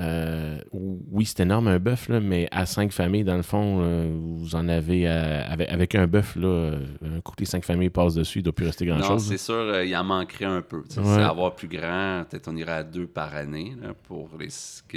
[0.00, 4.54] euh, oui, c'est énorme un bœuf, mais à cinq familles, dans le fond, euh, vous
[4.54, 8.42] en avez euh, avec, un bœuf, là, un coup les cinq familles passent dessus, il
[8.42, 9.10] ne doit plus rester grand-chose.
[9.10, 10.82] Non, c'est sûr, il en manquerait un peu.
[10.88, 14.48] C'est avoir plus grand, peut-être on irait à deux par année pour les,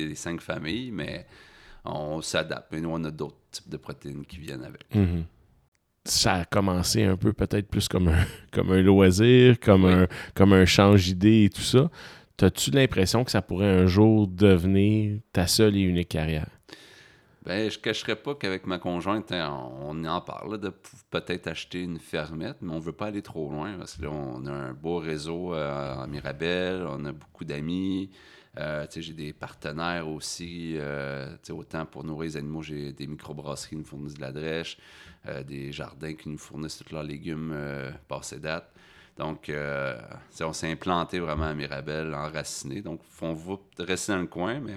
[0.02, 1.26] les, cinq familles, mais
[1.84, 2.68] on s'adapte.
[2.72, 4.86] Mais nous, on a d'autres types de protéines qui viennent avec.
[4.96, 5.24] Mm-hmm
[6.06, 10.54] ça a commencé un peu peut-être plus comme un, comme un loisir, comme, un, comme
[10.54, 11.90] un change d'idée et tout ça.
[12.42, 16.50] As-tu l'impression que ça pourrait un jour devenir ta seule et unique carrière?
[17.46, 20.74] Ben, je cacherais pas qu'avec ma conjointe, hein, on en parle de
[21.12, 24.48] peut-être acheter une fermette, mais on veut pas aller trop loin parce que là, on
[24.48, 28.10] a un beau réseau euh, à Mirabel, on a beaucoup d'amis.
[28.58, 33.76] Euh, j'ai des partenaires aussi, euh, autant pour nourrir les animaux, j'ai des microbrasseries qui
[33.76, 34.78] nous fournissent de la drèche.
[35.28, 38.72] Euh, des jardins qui nous fournissent tous leurs légumes euh, passés date.
[39.18, 40.00] Donc, euh,
[40.42, 42.82] on s'est implanté vraiment à Mirabel, enraciné.
[42.82, 44.76] Donc, on va rester dans le coin, mais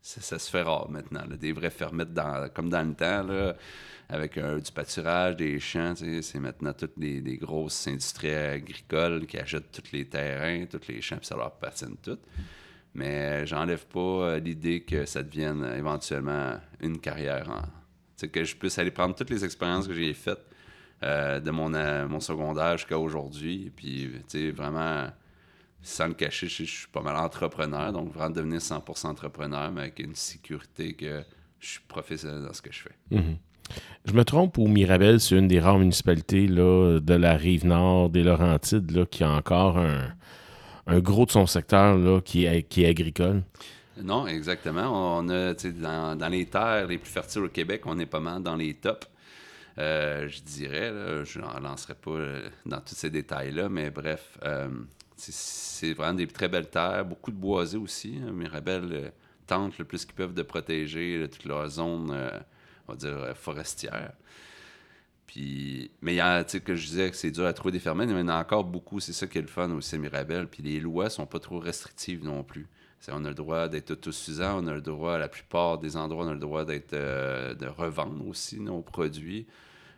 [0.00, 1.22] ça, se fait rare maintenant.
[1.26, 2.10] Des vraies fermettes
[2.54, 3.54] comme dans le temps,
[4.08, 5.94] avec du pâturage, des champs.
[5.96, 11.16] C'est maintenant toutes les, grosses industries agricoles qui achètent tous les terrains, tous les champs,
[11.16, 12.18] puis ça leur patine tout.
[12.94, 17.79] Mais j'enlève pas l'idée que ça devienne éventuellement une carrière en,
[18.28, 20.44] que je puisse aller prendre toutes les expériences que j'ai faites
[21.02, 23.72] euh, de mon, euh, mon secondaire jusqu'à aujourd'hui.
[23.74, 24.10] Puis,
[24.50, 25.06] vraiment,
[25.82, 27.92] sans le cacher, je, suis pas mal entrepreneur.
[27.92, 31.22] Donc, vraiment devenir 100% entrepreneur, mais avec une sécurité que
[31.58, 32.96] je suis professionnel dans ce que je fais.
[33.10, 33.36] Mhm.
[34.04, 38.10] Je me trompe ou Mirabel, c'est une des rares municipalités là, de la rive nord
[38.10, 42.82] des Laurentides là, qui a encore un, gros de son secteur là, qui, est, qui
[42.82, 43.44] est agricole?
[44.02, 45.18] Non, exactement.
[45.18, 48.42] On a, dans, dans les terres les plus fertiles au Québec, on est pas mal
[48.42, 49.06] dans les tops.
[49.78, 50.92] Euh, je dirais,
[51.24, 54.68] je n'en lancerai pas euh, dans tous ces détails-là, mais bref, euh,
[55.16, 58.18] c'est vraiment des très belles terres, beaucoup de boisés aussi.
[58.22, 58.32] Hein.
[58.32, 59.12] Mirabel
[59.46, 62.10] tente le plus qu'ils peuvent de protéger toute leur zone,
[62.88, 64.12] on va dire, forestière.
[65.26, 67.72] Puis, mais il y a, tu sais, que je disais que c'est dur à trouver
[67.72, 69.70] des fermiers, mais il y en a encore beaucoup, c'est ça qui est le fun
[69.70, 70.48] aussi Mirabel.
[70.48, 72.66] Puis les lois sont pas trop restrictives non plus
[73.08, 76.26] on a le droit d'être autosuffisant, on a le droit, à la plupart des endroits,
[76.26, 79.46] on a le droit d'être euh, de revendre aussi nos produits.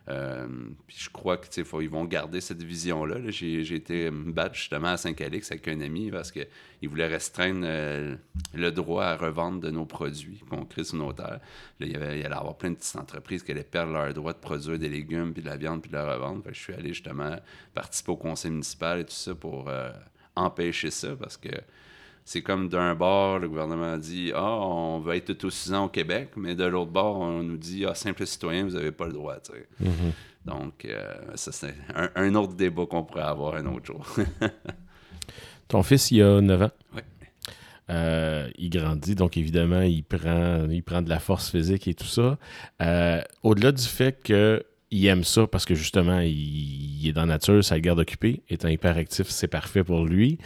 [0.09, 0.47] Euh,
[0.85, 1.47] puis je crois que
[1.81, 3.17] ils vont garder cette vision-là.
[3.29, 8.15] J'ai été me battre justement à Saint-Calix avec un ami parce qu'il voulait restreindre euh,
[8.53, 11.39] le droit à revendre de nos produits qu'on crée sur nos terres.
[11.79, 14.33] Là, il, y avait, allait avoir plein de petites entreprises qui allaient perdre leur droit
[14.33, 16.43] de produire des légumes, puis de la viande, puis de la revendre.
[16.51, 17.37] je suis allé justement
[17.73, 19.71] participer au conseil municipal et tout ça pour
[20.35, 21.49] empêcher ça parce que
[22.25, 25.31] c'est comme d'un bord, le gouvernement dit Ah, on va être
[25.73, 28.91] ans au Québec, mais de l'autre bord, on nous dit Ah, simple citoyen, vous n'avez
[28.91, 29.35] pas le droit.
[29.35, 29.87] Mm-hmm.
[30.45, 31.01] Donc, euh,
[31.35, 31.73] ça, c'est
[32.15, 34.05] un, autre débat qu'on pourrait avoir un autre jour.
[35.67, 36.71] Ton fils, il a 9 ans?
[36.95, 37.01] Oui.
[37.89, 42.05] Euh, il grandit, donc évidemment, il prend, il prend de la force physique et tout
[42.05, 42.37] ça.
[42.81, 47.63] Euh, au-delà du fait qu'il aime ça parce que justement, il, est dans la nature,
[47.63, 48.41] ça le garde occupé.
[48.49, 50.37] Étant hyperactif, c'est parfait pour lui.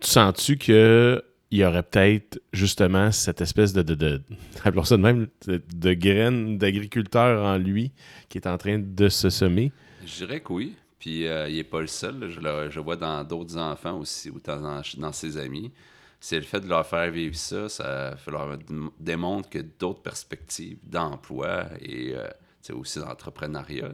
[0.00, 4.22] Tu sens-tu que il y aurait peut-être justement cette espèce de, de, de
[4.64, 7.92] appelons ça de même, de, graines d'agriculteur en lui
[8.28, 9.72] qui est en train de se semer?
[10.04, 10.74] Je dirais que oui.
[10.98, 12.30] Puis euh, il n'est pas le seul.
[12.30, 15.72] Je, le, je vois dans d'autres enfants aussi ou dans, dans ses amis.
[16.20, 18.58] C'est le fait de leur faire vivre ça, ça leur
[18.98, 22.28] démontre que d'autres perspectives d'emploi et euh,
[22.72, 23.92] aussi d'entrepreneuriat.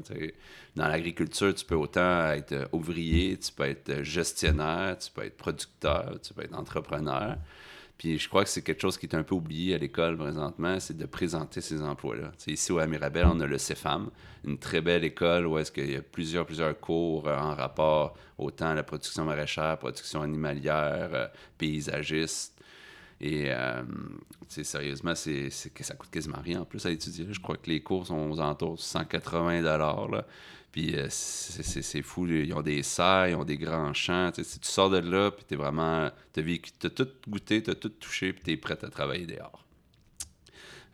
[0.75, 6.19] Dans l'agriculture, tu peux autant être ouvrier, tu peux être gestionnaire, tu peux être producteur,
[6.23, 7.37] tu peux être entrepreneur.
[7.99, 10.79] Puis je crois que c'est quelque chose qui est un peu oublié à l'école présentement,
[10.81, 12.33] c'est de présenter ces emplois-là.
[12.47, 14.11] Ici au Amirabel, on a le CEFAM,
[14.45, 18.69] une très belle école où est-ce qu'il y a plusieurs, plusieurs cours en rapport autant
[18.69, 21.27] à la production maraîchère, production animalière, euh,
[21.57, 22.56] paysagiste,
[23.21, 23.83] et euh,
[24.49, 27.27] sérieusement, c'est, que ça coûte quasiment rien en plus à étudier.
[27.31, 30.27] Je crois que les cours sont aux alentours de 180 là.
[30.71, 32.27] Puis euh, c'est, fou.
[32.27, 34.31] Ils ont des serres, ils ont des grands champs.
[34.33, 36.11] tu sors de là, puis t'es vraiment.
[36.33, 39.65] T'as tout goûté, t'as tout touché, puis t'es prêt à travailler dehors.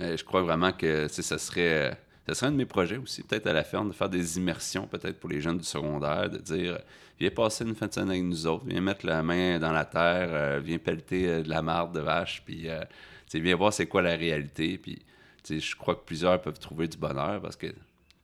[0.00, 3.48] Euh, je crois vraiment que ça serait ce serait un de mes projets aussi, peut-être
[3.48, 6.78] à la ferme, de faire des immersions, peut-être pour les jeunes du secondaire, de dire
[7.18, 9.84] viens passer une fin de semaine avec nous autres, viens mettre la main dans la
[9.84, 12.82] terre, euh, viens pelleter euh, de la marde de vache, puis euh,
[13.34, 14.78] viens voir c'est quoi la réalité.
[14.78, 15.02] Puis
[15.48, 17.66] je crois que plusieurs peuvent trouver du bonheur parce que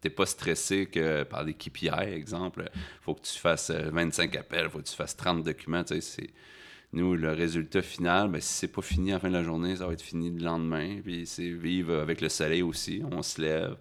[0.01, 2.71] t'es pas stressé que par les KPI, exemple,
[3.01, 6.31] faut que tu fasses 25 appels, faut que tu fasses 30 documents, c'est
[6.93, 9.77] nous, le résultat final, ben, si c'est pas fini à la fin de la journée,
[9.77, 11.01] ça va être fini le lendemain.
[11.05, 13.03] Puis c'est vivre avec le soleil aussi.
[13.11, 13.77] On se lève.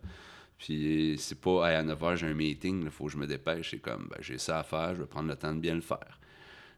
[0.58, 3.72] Puis c'est pas à 9h, j'ai un meeting, il faut que je me dépêche.
[3.72, 5.82] C'est comme, ben, j'ai ça à faire, je vais prendre le temps de bien le
[5.82, 6.20] faire.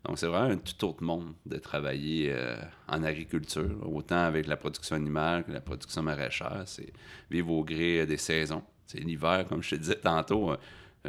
[0.05, 4.55] Donc c'est vraiment un tout autre monde de travailler euh, en agriculture, autant avec la
[4.55, 6.63] production animale que la production maraîchère.
[6.65, 6.93] C'est
[7.29, 8.63] vivre au gré des saisons.
[8.85, 10.51] C'est l'hiver, comme je te disais tantôt.
[10.51, 10.57] Euh,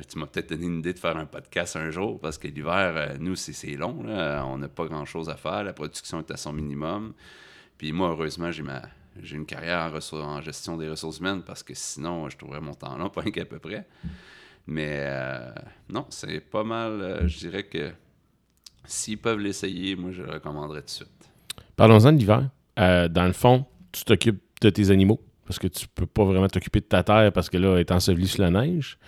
[0.08, 2.94] tu m'as peut-être donné une idée de faire un podcast un jour parce que l'hiver,
[2.96, 4.04] euh, nous, c'est long.
[4.06, 5.64] On n'a pas grand-chose à faire.
[5.64, 7.14] La production est à son minimum.
[7.78, 8.82] Puis moi, heureusement, j'ai ma
[9.22, 12.96] j'ai une carrière en, gestion des ressources humaines parce que sinon, je trouverais mon temps
[12.96, 13.86] long, pas qu'à peu près.
[14.66, 15.52] Mais euh,
[15.88, 17.26] non, c'est pas mal.
[17.26, 17.92] je dirais que
[18.84, 21.30] s'ils peuvent l'essayer, moi, je le recommanderais tout de suite.
[21.76, 22.50] Parlons-en de l'hiver.
[22.76, 25.20] dans le fond, tu t'occupes de tes animaux
[25.50, 27.90] parce que tu peux pas vraiment t'occuper de ta terre parce que là, elle est
[27.90, 28.98] ensevelie sous la neige.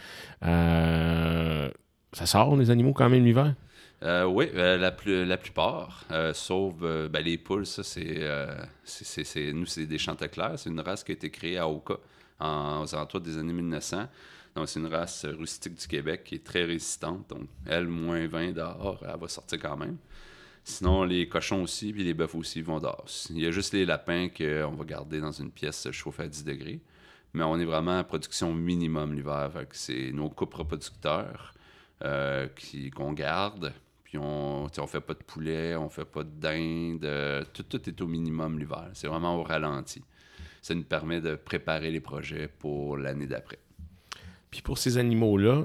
[0.45, 1.71] Euh,
[2.13, 3.55] ça sort, les animaux, quand même, l'hiver?
[4.03, 9.99] Euh, oui, euh, la, la plupart, sauf ben, les poules, ça, c'est, nous, c'est des
[9.99, 10.59] chanteclairs.
[10.59, 11.99] C'est une race qui a été créée à Oka
[12.41, 14.09] en, aux alentours des années 1900.
[14.55, 17.29] Donc, c'est une race rustique du Québec qui est très résistante.
[17.31, 19.97] Donc, elle, moins 20 dehors, elle va sortir quand même.
[20.65, 23.07] Sinon, les cochons aussi, puis les bœufs aussi vont dehors.
[23.31, 26.45] Il y a juste les lapins qu'on va garder dans une pièce chauffée à 10
[26.45, 26.81] degrés.
[27.35, 29.51] Mais on est vraiment à production minimum l'hiver.
[29.73, 30.31] C'est nos
[32.05, 32.49] euh,
[32.95, 33.73] qu'on garde.
[34.13, 37.03] Puis on ne fait pas de poulet, on fait pas de dinde.
[37.03, 38.91] Euh, tout, tout est au minimum l'hiver.
[38.93, 40.03] C'est vraiment au ralenti.
[40.61, 43.59] Ça nous permet de préparer les projets pour l'année d'après.
[44.51, 45.65] Puis pour ces animaux-là,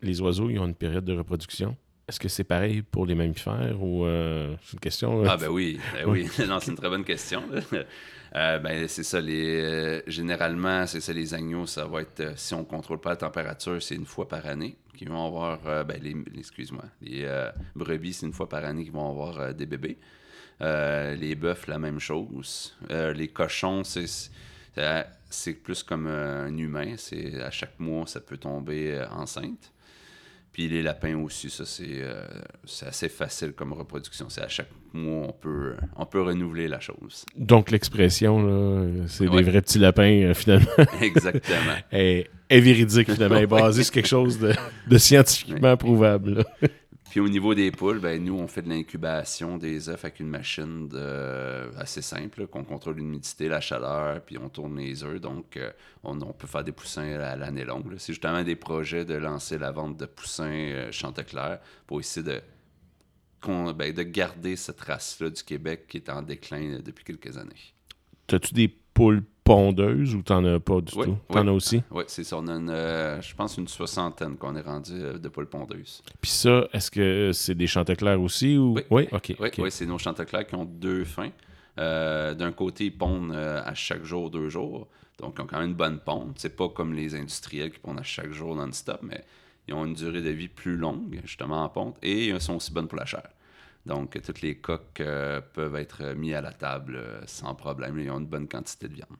[0.00, 1.76] les oiseaux, ils ont une période de reproduction.
[2.06, 5.24] Est-ce que c'est pareil pour les mammifères ou euh, c'est une question?
[5.26, 6.28] Ah ben oui, ben oui.
[6.46, 7.42] non, c'est une très bonne question.
[8.34, 12.54] Euh, ben, c'est ça, les, euh, généralement, c'est ça, les agneaux, ça va être, si
[12.54, 16.00] on ne contrôle pas la température, c'est une fois par année qu'ils vont avoir, ben,
[16.02, 17.26] les, excuse-moi, les
[17.74, 19.98] brebis, c'est une fois par année qu'ils vont avoir des bébés.
[20.60, 22.76] les bœufs, la même chose.
[22.90, 24.30] les cochons, c'est,
[25.28, 29.71] c'est plus comme un humain, c'est à chaque mois, ça peut tomber enceinte.
[30.52, 32.26] Puis les lapins aussi, ça euh,
[32.64, 34.26] c'est assez facile comme reproduction.
[34.28, 37.24] C'est à chaque mois, on peut, on peut renouveler la chose.
[37.36, 40.66] Donc l'expression, c'est des vrais petits lapins euh, finalement.
[41.00, 41.72] Exactement.
[41.92, 44.52] est, est, véridique finalement, est basée sur quelque chose de,
[44.88, 46.44] de scientifiquement prouvable.
[47.12, 50.30] Puis au niveau des poules, ben, nous, on fait de l'incubation des œufs avec une
[50.30, 51.70] machine de...
[51.76, 55.20] assez simple, qu'on contrôle l'humidité, la chaleur, puis on tourne les œufs.
[55.20, 55.70] Donc, euh,
[56.04, 57.96] on, peut faire des poussins à l'année longue.
[57.98, 62.40] C'est justement des projets de lancer la vente de poussins euh, Chanteclair pour essayer de,
[63.74, 67.74] ben, de garder cette race-là du Québec qui est en déclin depuis quelques années.
[68.94, 71.18] Poules pondeuse ou t'en as pas du tout?
[71.28, 71.82] T'en as aussi?
[71.90, 72.38] Oui, c'est ça.
[72.38, 76.02] On a, une, euh, je pense, une soixantaine qu'on est rendu euh, de poules pondeuses.
[76.20, 78.56] Puis ça, est-ce que c'est des chanteclairs aussi?
[78.56, 78.76] Ou...
[78.90, 79.34] Oui, OK.
[79.38, 81.30] Oui, c'est nos chanteclairs qui ont deux fins.
[81.78, 84.88] Euh, d'un côté, ils pondent à chaque jour, deux jours.
[85.18, 86.34] Donc, ils ont quand même une bonne ponte.
[86.36, 89.24] C'est pas comme les industriels qui pondent à chaque jour non-stop, mais
[89.68, 91.96] ils ont une durée de vie plus longue, justement, en ponte.
[92.02, 93.28] Et ils sont aussi bonnes pour la chair.
[93.86, 95.02] Donc, toutes les coques
[95.54, 97.98] peuvent être mis à la table sans problème.
[97.98, 99.16] Ils ont une bonne quantité de viande.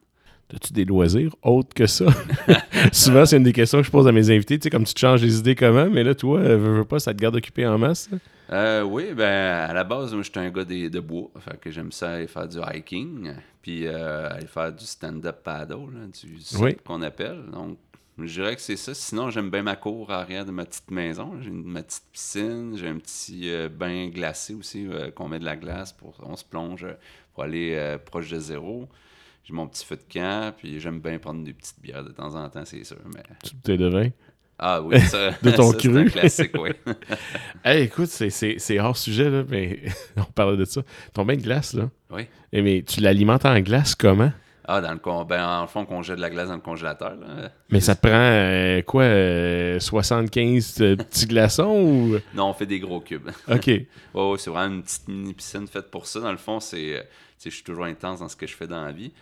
[0.54, 2.04] As-tu des loisirs autres que ça?
[2.92, 4.58] Souvent, c'est une des questions que je pose à mes invités.
[4.58, 6.98] Tu sais, comme tu te changes les idées comment, mais là, toi, veux, veux pas,
[6.98, 8.10] ça te garde occupé en masse?
[8.50, 11.30] Euh, oui, ben à la base, moi, j'étais un gars de, de bois.
[11.38, 13.32] Fait que j'aime ça aller faire du hiking,
[13.62, 17.44] puis euh, aller faire du stand-up paddle, du qu'on appelle.
[17.50, 17.78] Donc,
[18.18, 18.94] je dirais que c'est ça.
[18.94, 21.40] Sinon, j'aime bien ma cour arrière de ma petite maison.
[21.40, 25.56] J'ai ma petite piscine, j'ai un petit euh, bain glacé aussi, qu'on met de la
[25.56, 26.86] glace pour on se plonge
[27.34, 28.88] pour aller proche de zéro
[29.44, 32.34] j'ai mon petit feu de camp, puis j'aime bien prendre des petites bières de temps
[32.34, 32.98] en temps, c'est sûr.
[33.14, 33.22] Mais...
[33.42, 34.08] Tu bouteilles de vin?
[34.58, 35.80] Ah oui, ça, de ton cru.
[35.80, 36.70] c'est un classique, oui.
[37.64, 39.80] hey, écoute, c'est hors sujet, là, mais
[40.16, 40.82] on parlait de ça.
[41.12, 41.90] Ton bain de glace, là.
[42.10, 42.28] Oui.
[42.52, 44.30] Eh, mais tu l'alimentes en glace comment?
[44.74, 47.14] Ah, dans le ben, en fond, on jette de la glace dans le congélateur.
[47.16, 47.50] Là.
[47.68, 49.04] Mais ça te prend euh, quoi,
[49.78, 52.16] 75 euh, euh, petits glaçons ou?
[52.34, 53.28] Non, on fait des gros cubes.
[53.50, 53.70] OK.
[54.14, 56.20] oh, c'est vraiment une petite mini piscine faite pour ça.
[56.20, 57.06] Dans le fond, c'est.
[57.44, 59.12] Je suis toujours intense dans ce que je fais dans la vie.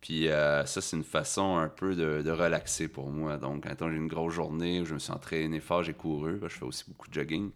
[0.00, 3.36] Puis ça, c'est une façon un peu de, relaxer pour moi.
[3.36, 6.48] Donc, quand j'ai une grosse journée où je me suis entraîné fort, j'ai couru, je
[6.48, 7.50] fais aussi beaucoup de jogging.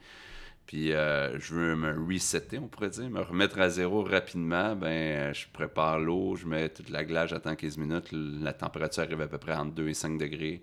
[0.67, 4.75] Puis euh, je veux me resetter, on pourrait dire, me remettre à zéro rapidement.
[4.75, 8.09] Ben, je prépare l'eau, je mets toute la glace, j'attends 15 minutes.
[8.13, 10.63] La température arrive à peu près entre 2 et 5 degrés.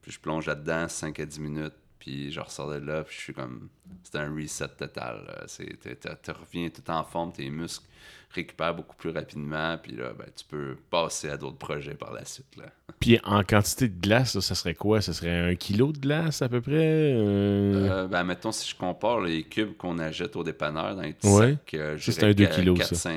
[0.00, 1.74] Puis je plonge là-dedans 5 à 10 minutes.
[1.98, 3.68] Puis je ressors de là, puis je suis comme.
[4.02, 5.46] C'est un reset total.
[5.56, 7.86] Tu reviens tout en forme, tes muscles
[8.34, 12.24] récupère beaucoup plus rapidement, puis là, ben, tu peux passer à d'autres projets par la
[12.24, 12.56] suite.
[12.56, 12.64] Là.
[13.00, 15.00] Puis en quantité de glace, ça serait quoi?
[15.00, 16.74] Ça serait un kilo de glace à peu près?
[16.74, 17.88] Euh...
[17.90, 21.28] euh ben, mettons, si je compare les cubes qu'on achète au dépanneur dans les petits
[21.28, 21.50] ouais.
[21.52, 23.10] sacs, euh, c'est un 2 kilos, 4, ça.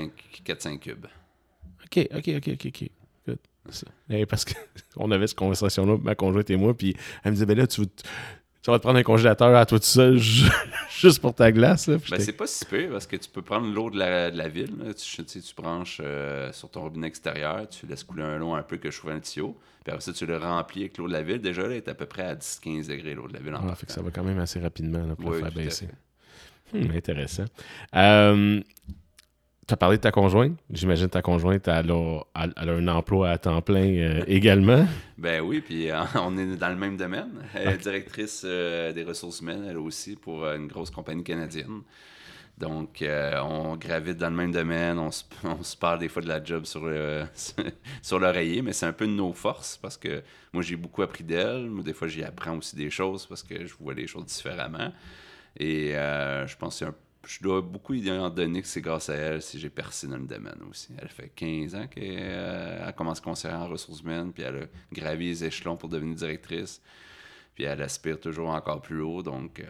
[0.45, 1.05] 4-5 cubes.
[1.83, 2.89] OK, OK, OK, OK, OK.
[4.09, 7.57] Eh, parce qu'on avait cette conversation-là, ma conjointe et moi, puis elle me disait, ben
[7.57, 7.81] là, tu,
[8.65, 10.17] tu vas te prendre un congélateur à toi tout seul
[10.99, 11.85] juste pour ta glace.
[11.85, 14.37] Là, ben, c'est pas si peu parce que tu peux prendre l'eau de la, de
[14.39, 14.73] la ville.
[14.97, 15.23] Tu,
[15.55, 18.97] branches euh, sur ton robinet extérieur, tu laisses couler un long un peu que je
[18.97, 19.55] trouve un tuyau.
[19.83, 21.41] Puis après ça, tu le remplis avec l'eau de la ville.
[21.41, 23.53] Déjà, là, elle est à peu près à 10-15 degrés l'eau de la ville.
[23.53, 25.87] En ah, fait que ça va quand même assez rapidement là, pour le faire baisser.
[26.73, 27.45] Hum, intéressant.
[27.95, 28.61] Euh,
[29.67, 30.57] tu as parlé de ta conjointe.
[30.71, 34.87] J'imagine ta conjointe, elle a, un emploi à temps plein euh, également.
[35.17, 37.31] Ben oui, puis euh, on est dans le même domaine.
[37.53, 41.81] Elle est directrice euh, des ressources humaines, elle aussi, pour une grosse compagnie canadienne.
[42.57, 46.65] Donc, on gravite dans le même domaine, on se, parle des fois de la job
[46.65, 46.89] sur,
[48.01, 50.21] sur l'oreiller, mais c'est un peu de nos forces parce que
[50.53, 51.69] moi, j'ai beaucoup appris d'elle.
[51.83, 54.91] Des fois, j'y apprends aussi des choses parce que je vois les choses différemment.
[55.57, 56.95] Et je pense que c'est un
[57.27, 60.25] je dois beaucoup lui donner que c'est grâce à elle si j'ai percé dans le
[60.27, 60.89] domaine aussi.
[60.97, 64.65] Elle fait 15 ans qu'elle euh, a commencé conseillère en ressources humaines, puis elle a
[64.91, 66.81] gravi les échelons pour devenir directrice.
[67.55, 69.59] Puis elle aspire toujours encore plus haut, donc...
[69.59, 69.69] Euh,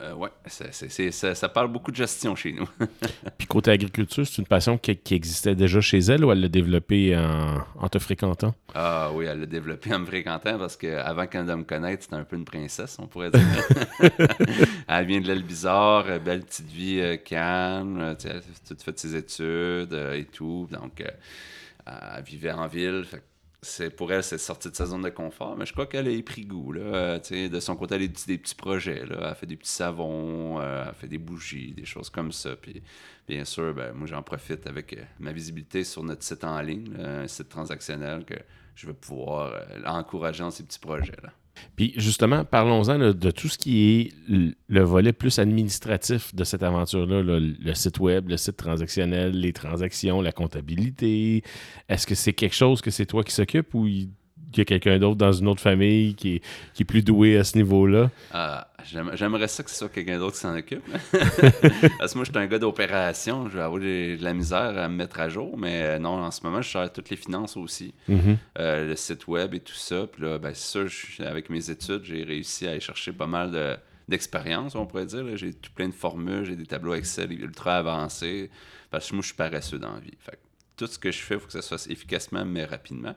[0.00, 2.68] euh, ouais, ça, parle beaucoup de gestion chez nous.
[3.38, 7.16] Puis côté agriculture, c'est une passion qui, existait déjà chez elle ou elle l'a développée
[7.16, 8.54] en, te fréquentant?
[8.74, 12.24] Ah oui, elle l'a développée en me fréquentant parce qu'avant qu'elle me connaisse, c'était un
[12.24, 13.40] peu une princesse, on pourrait dire.
[14.88, 18.98] elle vient de l'aile bizarre, euh, belle petite vie euh, calme, elle a tout fait
[18.98, 20.68] ses études et tout.
[20.70, 21.02] Donc,
[21.86, 23.04] elle vivait en ville.
[23.04, 23.22] Fait
[23.66, 25.56] c'est pour elle, c'est sortir de sa zone de confort.
[25.56, 26.72] Mais je crois qu'elle a pris goût.
[26.72, 29.04] Là, euh, de son côté, elle a des, des petits projets.
[29.04, 29.28] Là.
[29.28, 32.50] Elle fait des petits savons, euh, elle fait des bougies, des choses comme ça.
[33.26, 36.94] Bien sûr, ben, moi, j'en profite avec euh, ma visibilité sur notre site en ligne,
[36.98, 38.36] un site transactionnel que
[38.74, 39.52] je vais pouvoir
[39.84, 41.32] encourager dans ces petits projets-là.
[41.76, 44.12] Puis justement, parlons-en de tout ce qui est
[44.68, 50.20] le volet plus administratif de cette aventure-là, le site web, le site transactionnel, les transactions,
[50.20, 51.42] la comptabilité.
[51.88, 54.08] Est-ce que c'est quelque chose que c'est toi qui s'occupe ou il
[54.56, 56.40] y a quelqu'un d'autre dans une autre famille qui
[56.78, 58.10] est, plus doué à ce niveau-là?
[58.32, 58.68] Ah,
[59.14, 60.84] j'aimerais ça que ce soit quelqu'un d'autre qui s'en occupe.
[61.98, 63.48] Parce que moi, je suis un gars d'opération.
[63.48, 65.56] Je vais avoir de la misère à me mettre à jour.
[65.58, 67.94] Mais euh, non, en ce moment, je gère toutes les finances aussi.
[68.08, 68.36] Mm-hmm.
[68.58, 70.06] Euh, le site web et tout ça.
[70.06, 73.50] Puis là, ben, c'est sûr, avec mes études, j'ai réussi à aller chercher pas mal
[73.50, 73.76] de,
[74.08, 75.36] d'expérience, on pourrait dire.
[75.36, 78.50] J'ai tout plein de formules, j'ai des tableaux Excel ultra avancés,
[78.90, 80.16] parce que moi, je suis paresseux dans la vie.
[80.20, 80.38] Fait
[80.76, 83.14] tout ce que je fais, il faut que ça soit efficacement, mais rapidement.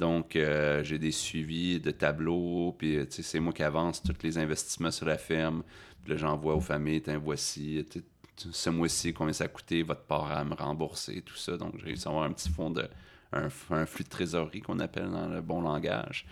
[0.00, 4.90] Donc, euh, j'ai des suivis de tableaux, puis c'est moi qui avance tous les investissements
[4.90, 5.62] sur la ferme.
[6.02, 7.86] Puis là, j'envoie aux familles, tiens, voici,
[8.34, 11.58] ce mois-ci, combien ça a votre part à me rembourser, tout ça.
[11.58, 12.88] Donc, j'ai réussi à avoir un petit fond de.
[13.32, 16.24] un, flux de trésorerie qu'on appelle dans le bon langage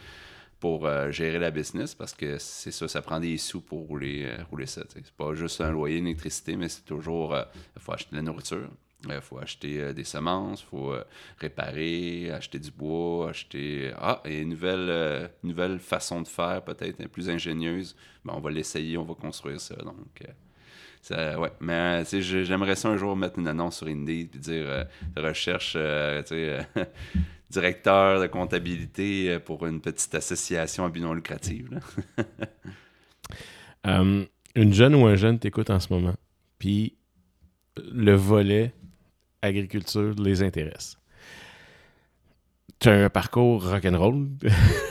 [0.61, 4.25] pour euh, gérer la business parce que c'est ça, ça prend des sous pour rouler,
[4.25, 4.83] euh, rouler ça.
[4.89, 7.37] C'est pas juste un loyer, une électricité, mais c'est toujours.
[7.77, 8.71] Il faut acheter de la nourriture,
[9.05, 11.05] il euh, faut acheter euh, des semences, il faut euh,
[11.39, 13.93] réparer, acheter du bois, acheter.
[13.97, 17.95] Ah, et une nouvelle, nouvelle façon de faire, peut-être plus ingénieuse.
[18.25, 19.77] Ben, on va l'essayer, on va construire ça.
[19.77, 20.23] Donc,
[21.01, 21.53] ça, ouais.
[21.61, 24.87] Mais j'aimerais ça un jour mettre une annonce sur Indeed et dire
[25.17, 25.77] recherche,
[27.51, 31.67] directeur de comptabilité pour une petite association à but non lucratif.
[33.85, 36.17] une jeune ou un jeune t'écoute en ce moment,
[36.59, 36.97] puis
[37.93, 38.75] le volet
[39.43, 40.97] agriculture les intéresse.
[42.79, 44.29] Tu as un parcours rock'n'roll.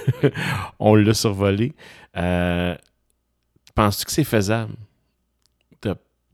[0.79, 1.73] On l'a survolé.
[2.17, 2.75] Euh,
[3.75, 4.73] penses-tu que c'est faisable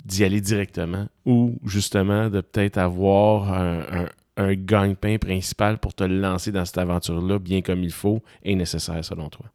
[0.05, 6.51] d'y aller directement ou justement de peut-être avoir un, un, gagne-pain principal pour te lancer
[6.51, 9.45] dans cette aventure-là bien comme il faut et nécessaire selon toi?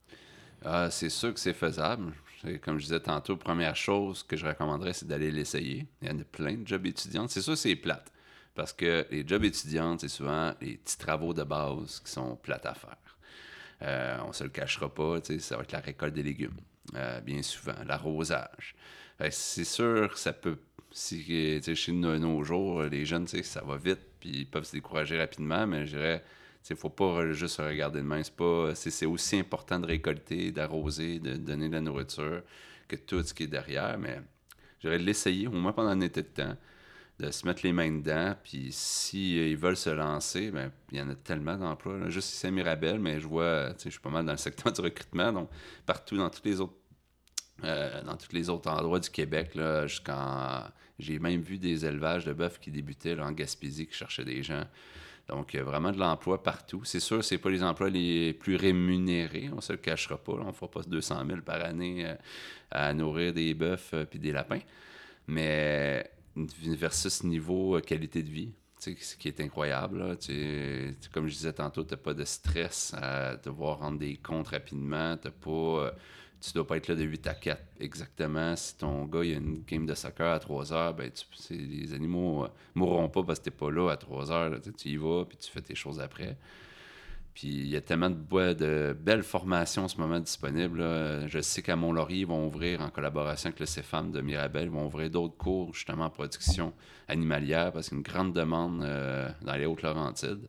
[0.64, 2.12] Ah, c'est sûr que c'est faisable.
[2.62, 5.86] Comme je disais tantôt, première chose que je recommanderais, c'est d'aller l'essayer.
[6.02, 7.26] Il y en a plein de jobs étudiants.
[7.28, 8.10] C'est sûr, c'est plate.
[8.58, 12.66] Parce que les jobs étudiants, c'est souvent les petits travaux de base qui sont plates
[12.66, 13.16] à faire.
[13.82, 16.56] Euh, on se le cachera pas, ça va être la récolte des légumes,
[16.96, 18.74] euh, bien souvent, l'arrosage.
[19.30, 20.58] C'est sûr ça peut,
[20.90, 25.16] si, chez nos, nos jours, les jeunes, ça va vite, puis ils peuvent se décourager
[25.16, 26.24] rapidement, mais je dirais,
[26.68, 28.22] il ne faut pas juste regarder de main.
[28.74, 32.42] C'est aussi important de récolter, d'arroser, de donner de la nourriture
[32.88, 34.20] que tout ce qui est derrière, mais
[34.80, 36.56] je dirais l'essayer au moins pendant un été de temps
[37.18, 38.34] de se mettre les mains dedans.
[38.42, 42.08] Puis s'ils ils veulent se lancer, ben, il y en a tellement d'emplois.
[42.08, 44.80] Juste ici à Mirabel, mais je vois, je suis pas mal dans le secteur du
[44.80, 45.50] recrutement, donc
[45.86, 46.74] partout dans tous les autres.
[47.64, 50.62] Euh, dans tous les autres endroits du Québec, là, jusqu'en.
[51.00, 54.64] J'ai même vu des élevages de bœufs qui débutaient en Gaspésie, qui cherchaient des gens.
[55.28, 56.82] Donc, il y a vraiment de l'emploi partout.
[56.84, 60.32] C'est sûr, ce pas les emplois les plus rémunérés, on ne se le cachera pas.
[60.32, 62.14] on ne fera pas 200 000 par année euh,
[62.70, 64.60] à nourrir des bœufs euh, des lapins.
[65.26, 66.10] Mais
[66.46, 68.52] versus niveau euh, qualité de vie.
[68.78, 70.16] Ce qui est incroyable.
[71.12, 75.12] comme je disais tantôt, tu n'as pas de stress à devoir rendre des comptes rapidement.
[75.12, 75.90] As pas, euh,
[76.40, 78.54] tu dois pas être là de 8 à 4 exactement.
[78.54, 81.10] Si ton gars il a une game de soccer à 3 heures, ben,
[81.50, 84.60] les animaux ne euh, mourront pas parce que tu n'es pas là à 3 heures.
[84.76, 86.36] tu y vas puis tu fais tes choses après.
[87.38, 90.82] Puis il y a tellement de, de belles formations en ce moment disponibles.
[91.28, 94.70] Je sais qu'à Mont-Laurier, ils vont ouvrir, en collaboration avec le CFAM de Mirabel, ils
[94.70, 96.72] vont ouvrir d'autres cours justement en production
[97.06, 100.48] animalière parce qu'il y a une grande demande euh, dans les Hautes-Laurentides.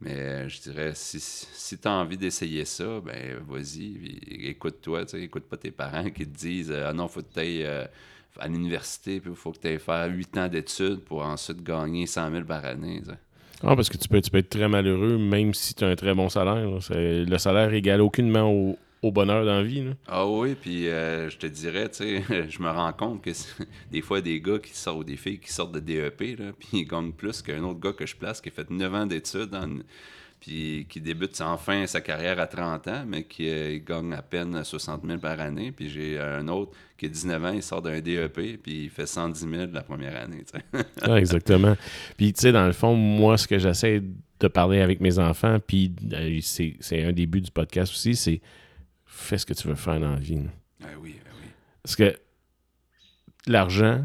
[0.00, 4.18] Mais je dirais, si, tu as envie d'essayer ça, ben vas-y,
[4.48, 7.86] écoute-toi, écoute pas tes parents qui te disent Ah non, faut que tu ailles euh,
[8.40, 12.06] à l'université, puis il faut que tu ailles faire 8 ans d'études pour ensuite gagner
[12.08, 13.00] 100 000 par année.
[13.62, 15.96] Ah, parce que tu peux, tu peux être très malheureux même si tu as un
[15.96, 16.68] très bon salaire.
[16.90, 19.84] Le salaire égale aucunement au, au bonheur dans la vie.
[20.08, 23.30] Ah oui, puis euh, je te dirais, tu sais, je me rends compte que
[23.90, 26.16] des fois, des gars qui sortent, des filles qui sortent de DEP,
[26.58, 29.06] puis ils gagnent plus qu'un autre gars que je place qui a fait 9 ans
[29.06, 29.78] d'études en
[30.44, 34.62] puis qui débute enfin sa carrière à 30 ans, mais qui euh, gagne à peine
[34.62, 35.72] 60 000 par année.
[35.72, 39.06] Puis j'ai un autre qui a 19 ans, il sort d'un DEP, puis il fait
[39.06, 40.44] 110 000 la première année.
[41.00, 41.74] ah, exactement.
[42.18, 44.02] Puis, tu sais, dans le fond, moi, ce que j'essaie
[44.38, 48.42] de parler avec mes enfants, puis euh, c'est un début du podcast aussi, c'est
[49.06, 50.42] fais ce que tu veux faire dans la vie.
[50.82, 51.48] Ah oui, ah oui.
[51.82, 52.14] Parce que
[53.46, 54.04] l'argent,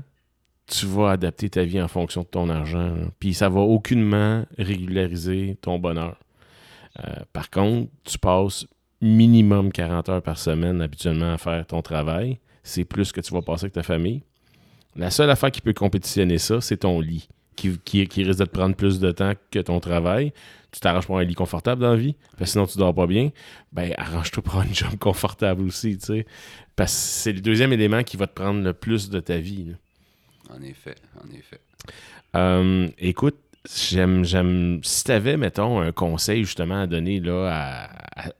[0.68, 2.96] tu vas adapter ta vie en fonction de ton argent.
[3.20, 6.16] Puis ça va aucunement régulariser ton bonheur.
[7.00, 8.66] Euh, par contre, tu passes
[9.02, 12.40] minimum 40 heures par semaine habituellement à faire ton travail.
[12.64, 14.24] C'est plus que tu vas passer avec ta famille.
[14.96, 18.76] La seule affaire qui peut compétitionner ça, c'est ton lit, qui, risque de te prendre
[18.76, 20.34] plus de temps que ton travail.
[20.72, 23.08] Tu t'arranges pour un lit confortable dans la vie, parce que sinon tu dors pas
[23.08, 23.32] bien.
[23.72, 26.26] Ben, arrange-toi pour un job confortable aussi, tu sais.
[26.76, 29.74] Parce que c'est le deuxième élément qui va te prendre le plus de ta vie.
[30.50, 31.60] En effet, en effet.
[32.36, 33.38] Euh, écoute,
[33.76, 34.80] J'aime, j'aime.
[34.84, 37.90] Si tu avais, mettons, un conseil justement à donner là,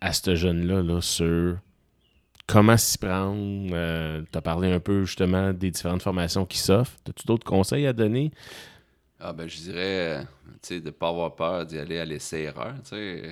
[0.02, 1.58] à, ce jeune-là là, sur
[2.48, 6.98] comment s'y prendre, euh, tu as parlé un peu justement des différentes formations qui s'offrent.
[7.08, 8.32] As-tu d'autres conseils à donner?
[9.20, 10.26] Ah ben je dirais,
[10.62, 12.76] sais, de ne pas avoir peur d'y aller à l'essai-erreur.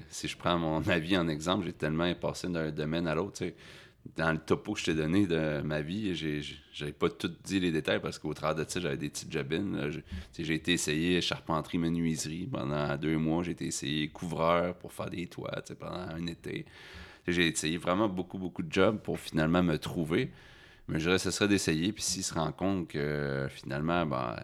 [0.10, 3.44] Si je prends mon avis en exemple, j'ai tellement passé d'un domaine à l'autre.
[4.16, 6.16] Dans le topo que je t'ai donné de ma vie,
[6.74, 9.92] j'avais pas tout dit les détails parce qu'au travers de ça, j'avais des petites jobines.
[10.38, 13.44] J'ai été essayé charpenterie, menuiserie pendant deux mois.
[13.44, 16.66] J'ai été essayé couvreur pour faire des toits pendant un été.
[17.28, 20.32] J'ai essayé vraiment beaucoup, beaucoup de jobs pour finalement me trouver.
[20.88, 21.92] Mais je dirais ce serait d'essayer.
[21.92, 24.38] Puis s'il se rend compte que finalement, ben,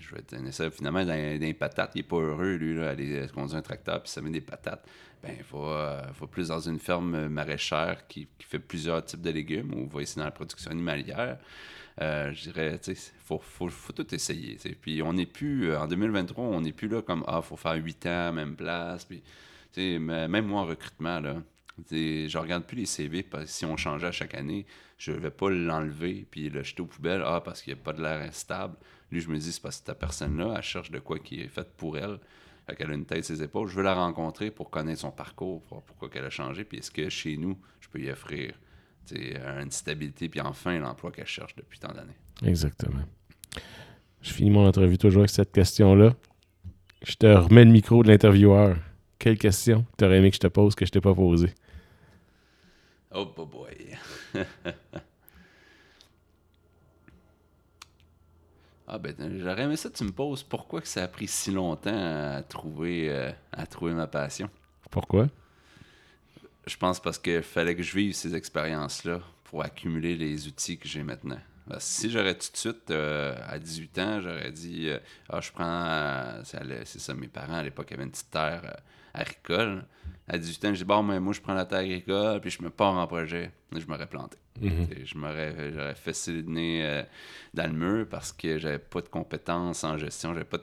[0.00, 0.70] je vais tenir ça.
[0.70, 4.22] Finalement, dans, les patates, il n'est pas heureux, lui, là, aller conduire un tracteur puis
[4.22, 4.86] met des patates.
[5.22, 9.72] Ben, il va, euh, plus dans une ferme maraîchère qui, fait plusieurs types de légumes
[9.74, 11.38] ou va essayer dans la production animalière.
[12.00, 14.58] Euh, je dirais, tu sais, il faut, tout essayer.
[14.80, 17.74] Puis on n'est plus, euh, en 2023, on n'est plus là comme, ah, faut faire
[17.74, 19.06] huit ans, même place.
[19.06, 19.22] Puis,
[19.98, 21.36] même moi en recrutement, là,
[21.90, 24.66] je regarde plus les CV parce que si on changeait à chaque année,
[24.98, 27.82] je ne vais pas l'enlever puis le jeter aux poubelles ah, parce qu'il n'y a
[27.82, 28.76] pas de l'air stable.
[29.14, 31.46] Lui, je me dis, c'est parce que cette personne-là, elle cherche de quoi qui est
[31.46, 32.18] fait pour elle.
[32.66, 33.68] Fait qu'elle a une tête, ses épaules.
[33.68, 36.64] Je veux la rencontrer pour connaître son parcours, pour pourquoi qu'elle a changé.
[36.64, 38.54] Puis est-ce que chez nous, je peux y offrir
[39.12, 42.16] une stabilité, puis enfin l'emploi qu'elle cherche depuis tant d'années?
[42.42, 43.04] Exactement.
[44.20, 46.14] Je finis mon entrevue toujours avec cette question-là.
[47.06, 48.76] Je te remets le micro de l'intervieweur.
[49.20, 51.54] Quelle question tu aurais aimé que je te pose que je t'ai pas posée?
[53.14, 53.96] Oh boy.
[58.86, 62.36] ah ben j'aurais aimé ça, tu me poses pourquoi que ça a pris si longtemps
[62.36, 64.50] à trouver, euh, à trouver ma passion?
[64.90, 65.28] Pourquoi?
[66.66, 70.88] Je pense parce qu'il fallait que je vive ces expériences-là pour accumuler les outils que
[70.88, 71.40] j'ai maintenant.
[71.78, 74.98] Si j'aurais tout de suite, euh, à 18 ans, j'aurais dit euh,
[75.28, 76.42] Ah, je prends.
[76.44, 78.76] c'est ça, mes parents à l'époque avaient une petite terre
[79.12, 79.84] agricole
[80.26, 82.62] à 18 ans, je dis bon, mais moi, je prends la terre agricole, puis je
[82.62, 83.52] me pars en projet.
[83.76, 84.38] je m'aurais planté.
[84.60, 84.88] Mhm.
[85.04, 87.02] Je m'aurais j'aurais fait le nez euh,
[87.52, 90.58] dans le mur parce que j'avais pas de compétences en gestion, j'avais pas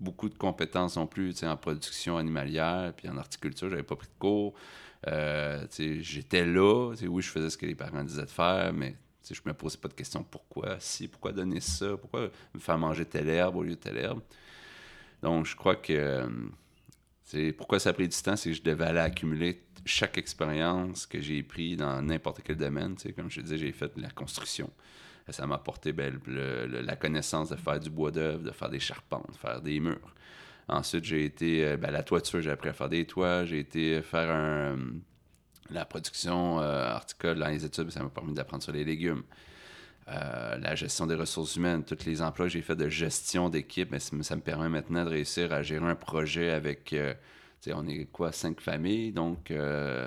[0.00, 4.18] beaucoup de compétences non plus en production animalière, puis en horticulture, j'avais pas pris de
[4.18, 4.54] cours.
[5.06, 8.96] Euh, j'étais là, oui, je faisais ce que les parents disaient de faire, mais
[9.30, 13.06] je me posais pas de questions pourquoi si, pourquoi donner ça, pourquoi me faire manger
[13.06, 14.20] telle herbe au lieu de telle herbe.
[15.22, 16.26] Donc, je crois que euh,
[17.22, 21.06] c'est pourquoi ça a pris du temps, c'est que je devais aller accumuler chaque expérience
[21.06, 22.96] que j'ai pris dans n'importe quel domaine.
[23.16, 24.70] Comme je te disais, j'ai fait la construction.
[25.30, 29.32] Ça m'a apporté ben, la connaissance de faire du bois d'œuvre, de faire des charpentes,
[29.32, 30.14] de faire des murs.
[30.68, 33.46] Ensuite, j'ai été euh, ben, la toiture, j'ai appris à faire des toits.
[33.46, 34.76] J'ai été faire un,
[35.70, 39.22] la production euh, horticole dans les études, ça m'a permis d'apprendre sur les légumes.
[40.08, 43.90] Euh, la gestion des ressources humaines, tous les emplois que j'ai fait de gestion d'équipe,
[43.90, 47.14] mais ça me permet maintenant de réussir à gérer un projet avec, euh,
[47.68, 50.06] on est quoi, cinq familles, donc euh,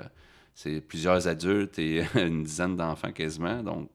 [0.54, 3.90] c'est plusieurs adultes et une dizaine d'enfants quasiment, donc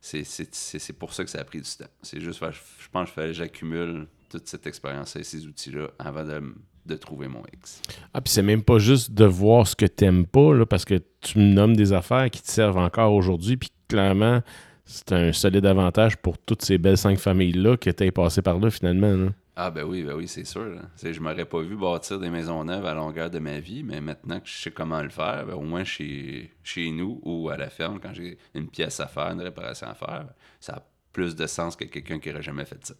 [0.00, 1.90] c'est pour ça que ça a pris du temps.
[2.02, 6.54] C'est juste, je pense que j'accumule toute cette expérience et ces outils-là avant de,
[6.94, 7.82] trouver mon X.
[8.14, 10.84] Ah, puis c'est même pas juste de voir ce que tu n'aimes pas, là, parce
[10.84, 14.42] que tu me nommes des affaires qui te servent encore aujourd'hui, puis clairement,
[14.84, 18.70] c'est un solide avantage pour toutes ces belles cinq familles-là qui étaient passées par là
[18.70, 19.30] finalement.
[19.58, 20.70] Ah ben oui, ben oui, c'est sûr.
[21.02, 24.02] Je Je m'aurais pas vu bâtir des maisons neuves à longueur de ma vie, mais
[24.02, 27.56] maintenant que je sais comment le faire, ben, au moins chez, chez nous ou à
[27.56, 30.26] la ferme, quand j'ai une pièce à faire, une réparation à faire,
[30.60, 30.82] ça a
[31.12, 32.94] plus de sens que quelqu'un qui n'aurait jamais fait ça.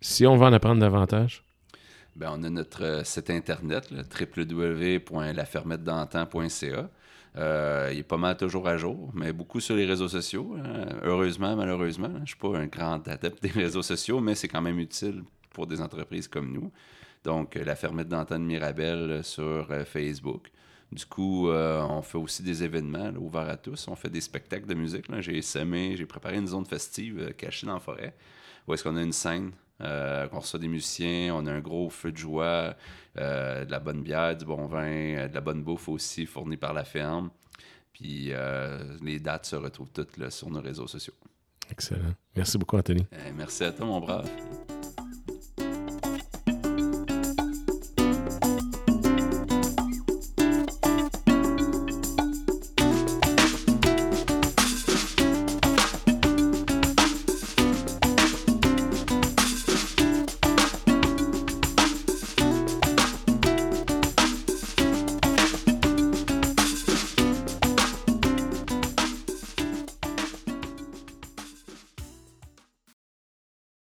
[0.00, 1.44] Si on veut en apprendre davantage?
[2.18, 6.90] Ben, on a notre euh, site internet, www.lafermettedantan.ca.
[7.36, 10.56] Euh, il est pas mal toujours à jour, mais beaucoup sur les réseaux sociaux.
[10.58, 10.86] Hein.
[11.04, 12.10] Heureusement, malheureusement.
[12.16, 15.22] Je ne suis pas un grand adepte des réseaux sociaux, mais c'est quand même utile
[15.50, 16.72] pour des entreprises comme nous.
[17.22, 20.50] Donc, euh, la fermette d'antenne Mirabel euh, sur Facebook.
[20.90, 23.88] Du coup, on fait aussi des événements ouverts à tous.
[23.88, 25.04] On fait des spectacles de musique.
[25.20, 28.14] J'ai semé, j'ai préparé une zone festive cachée dans la forêt
[28.66, 31.90] où est-ce qu'on a une scène euh, on reçoit des musiciens, on a un gros
[31.90, 32.74] feu de joie,
[33.16, 36.56] euh, de la bonne bière, du bon vin, euh, de la bonne bouffe aussi fournie
[36.56, 37.30] par la ferme.
[37.92, 38.32] Puis
[39.02, 41.14] les dates se retrouvent toutes sur nos réseaux sociaux.
[41.68, 42.14] Excellent.
[42.36, 43.04] Merci beaucoup, Anthony.
[43.36, 44.30] merci à toi, mon brave.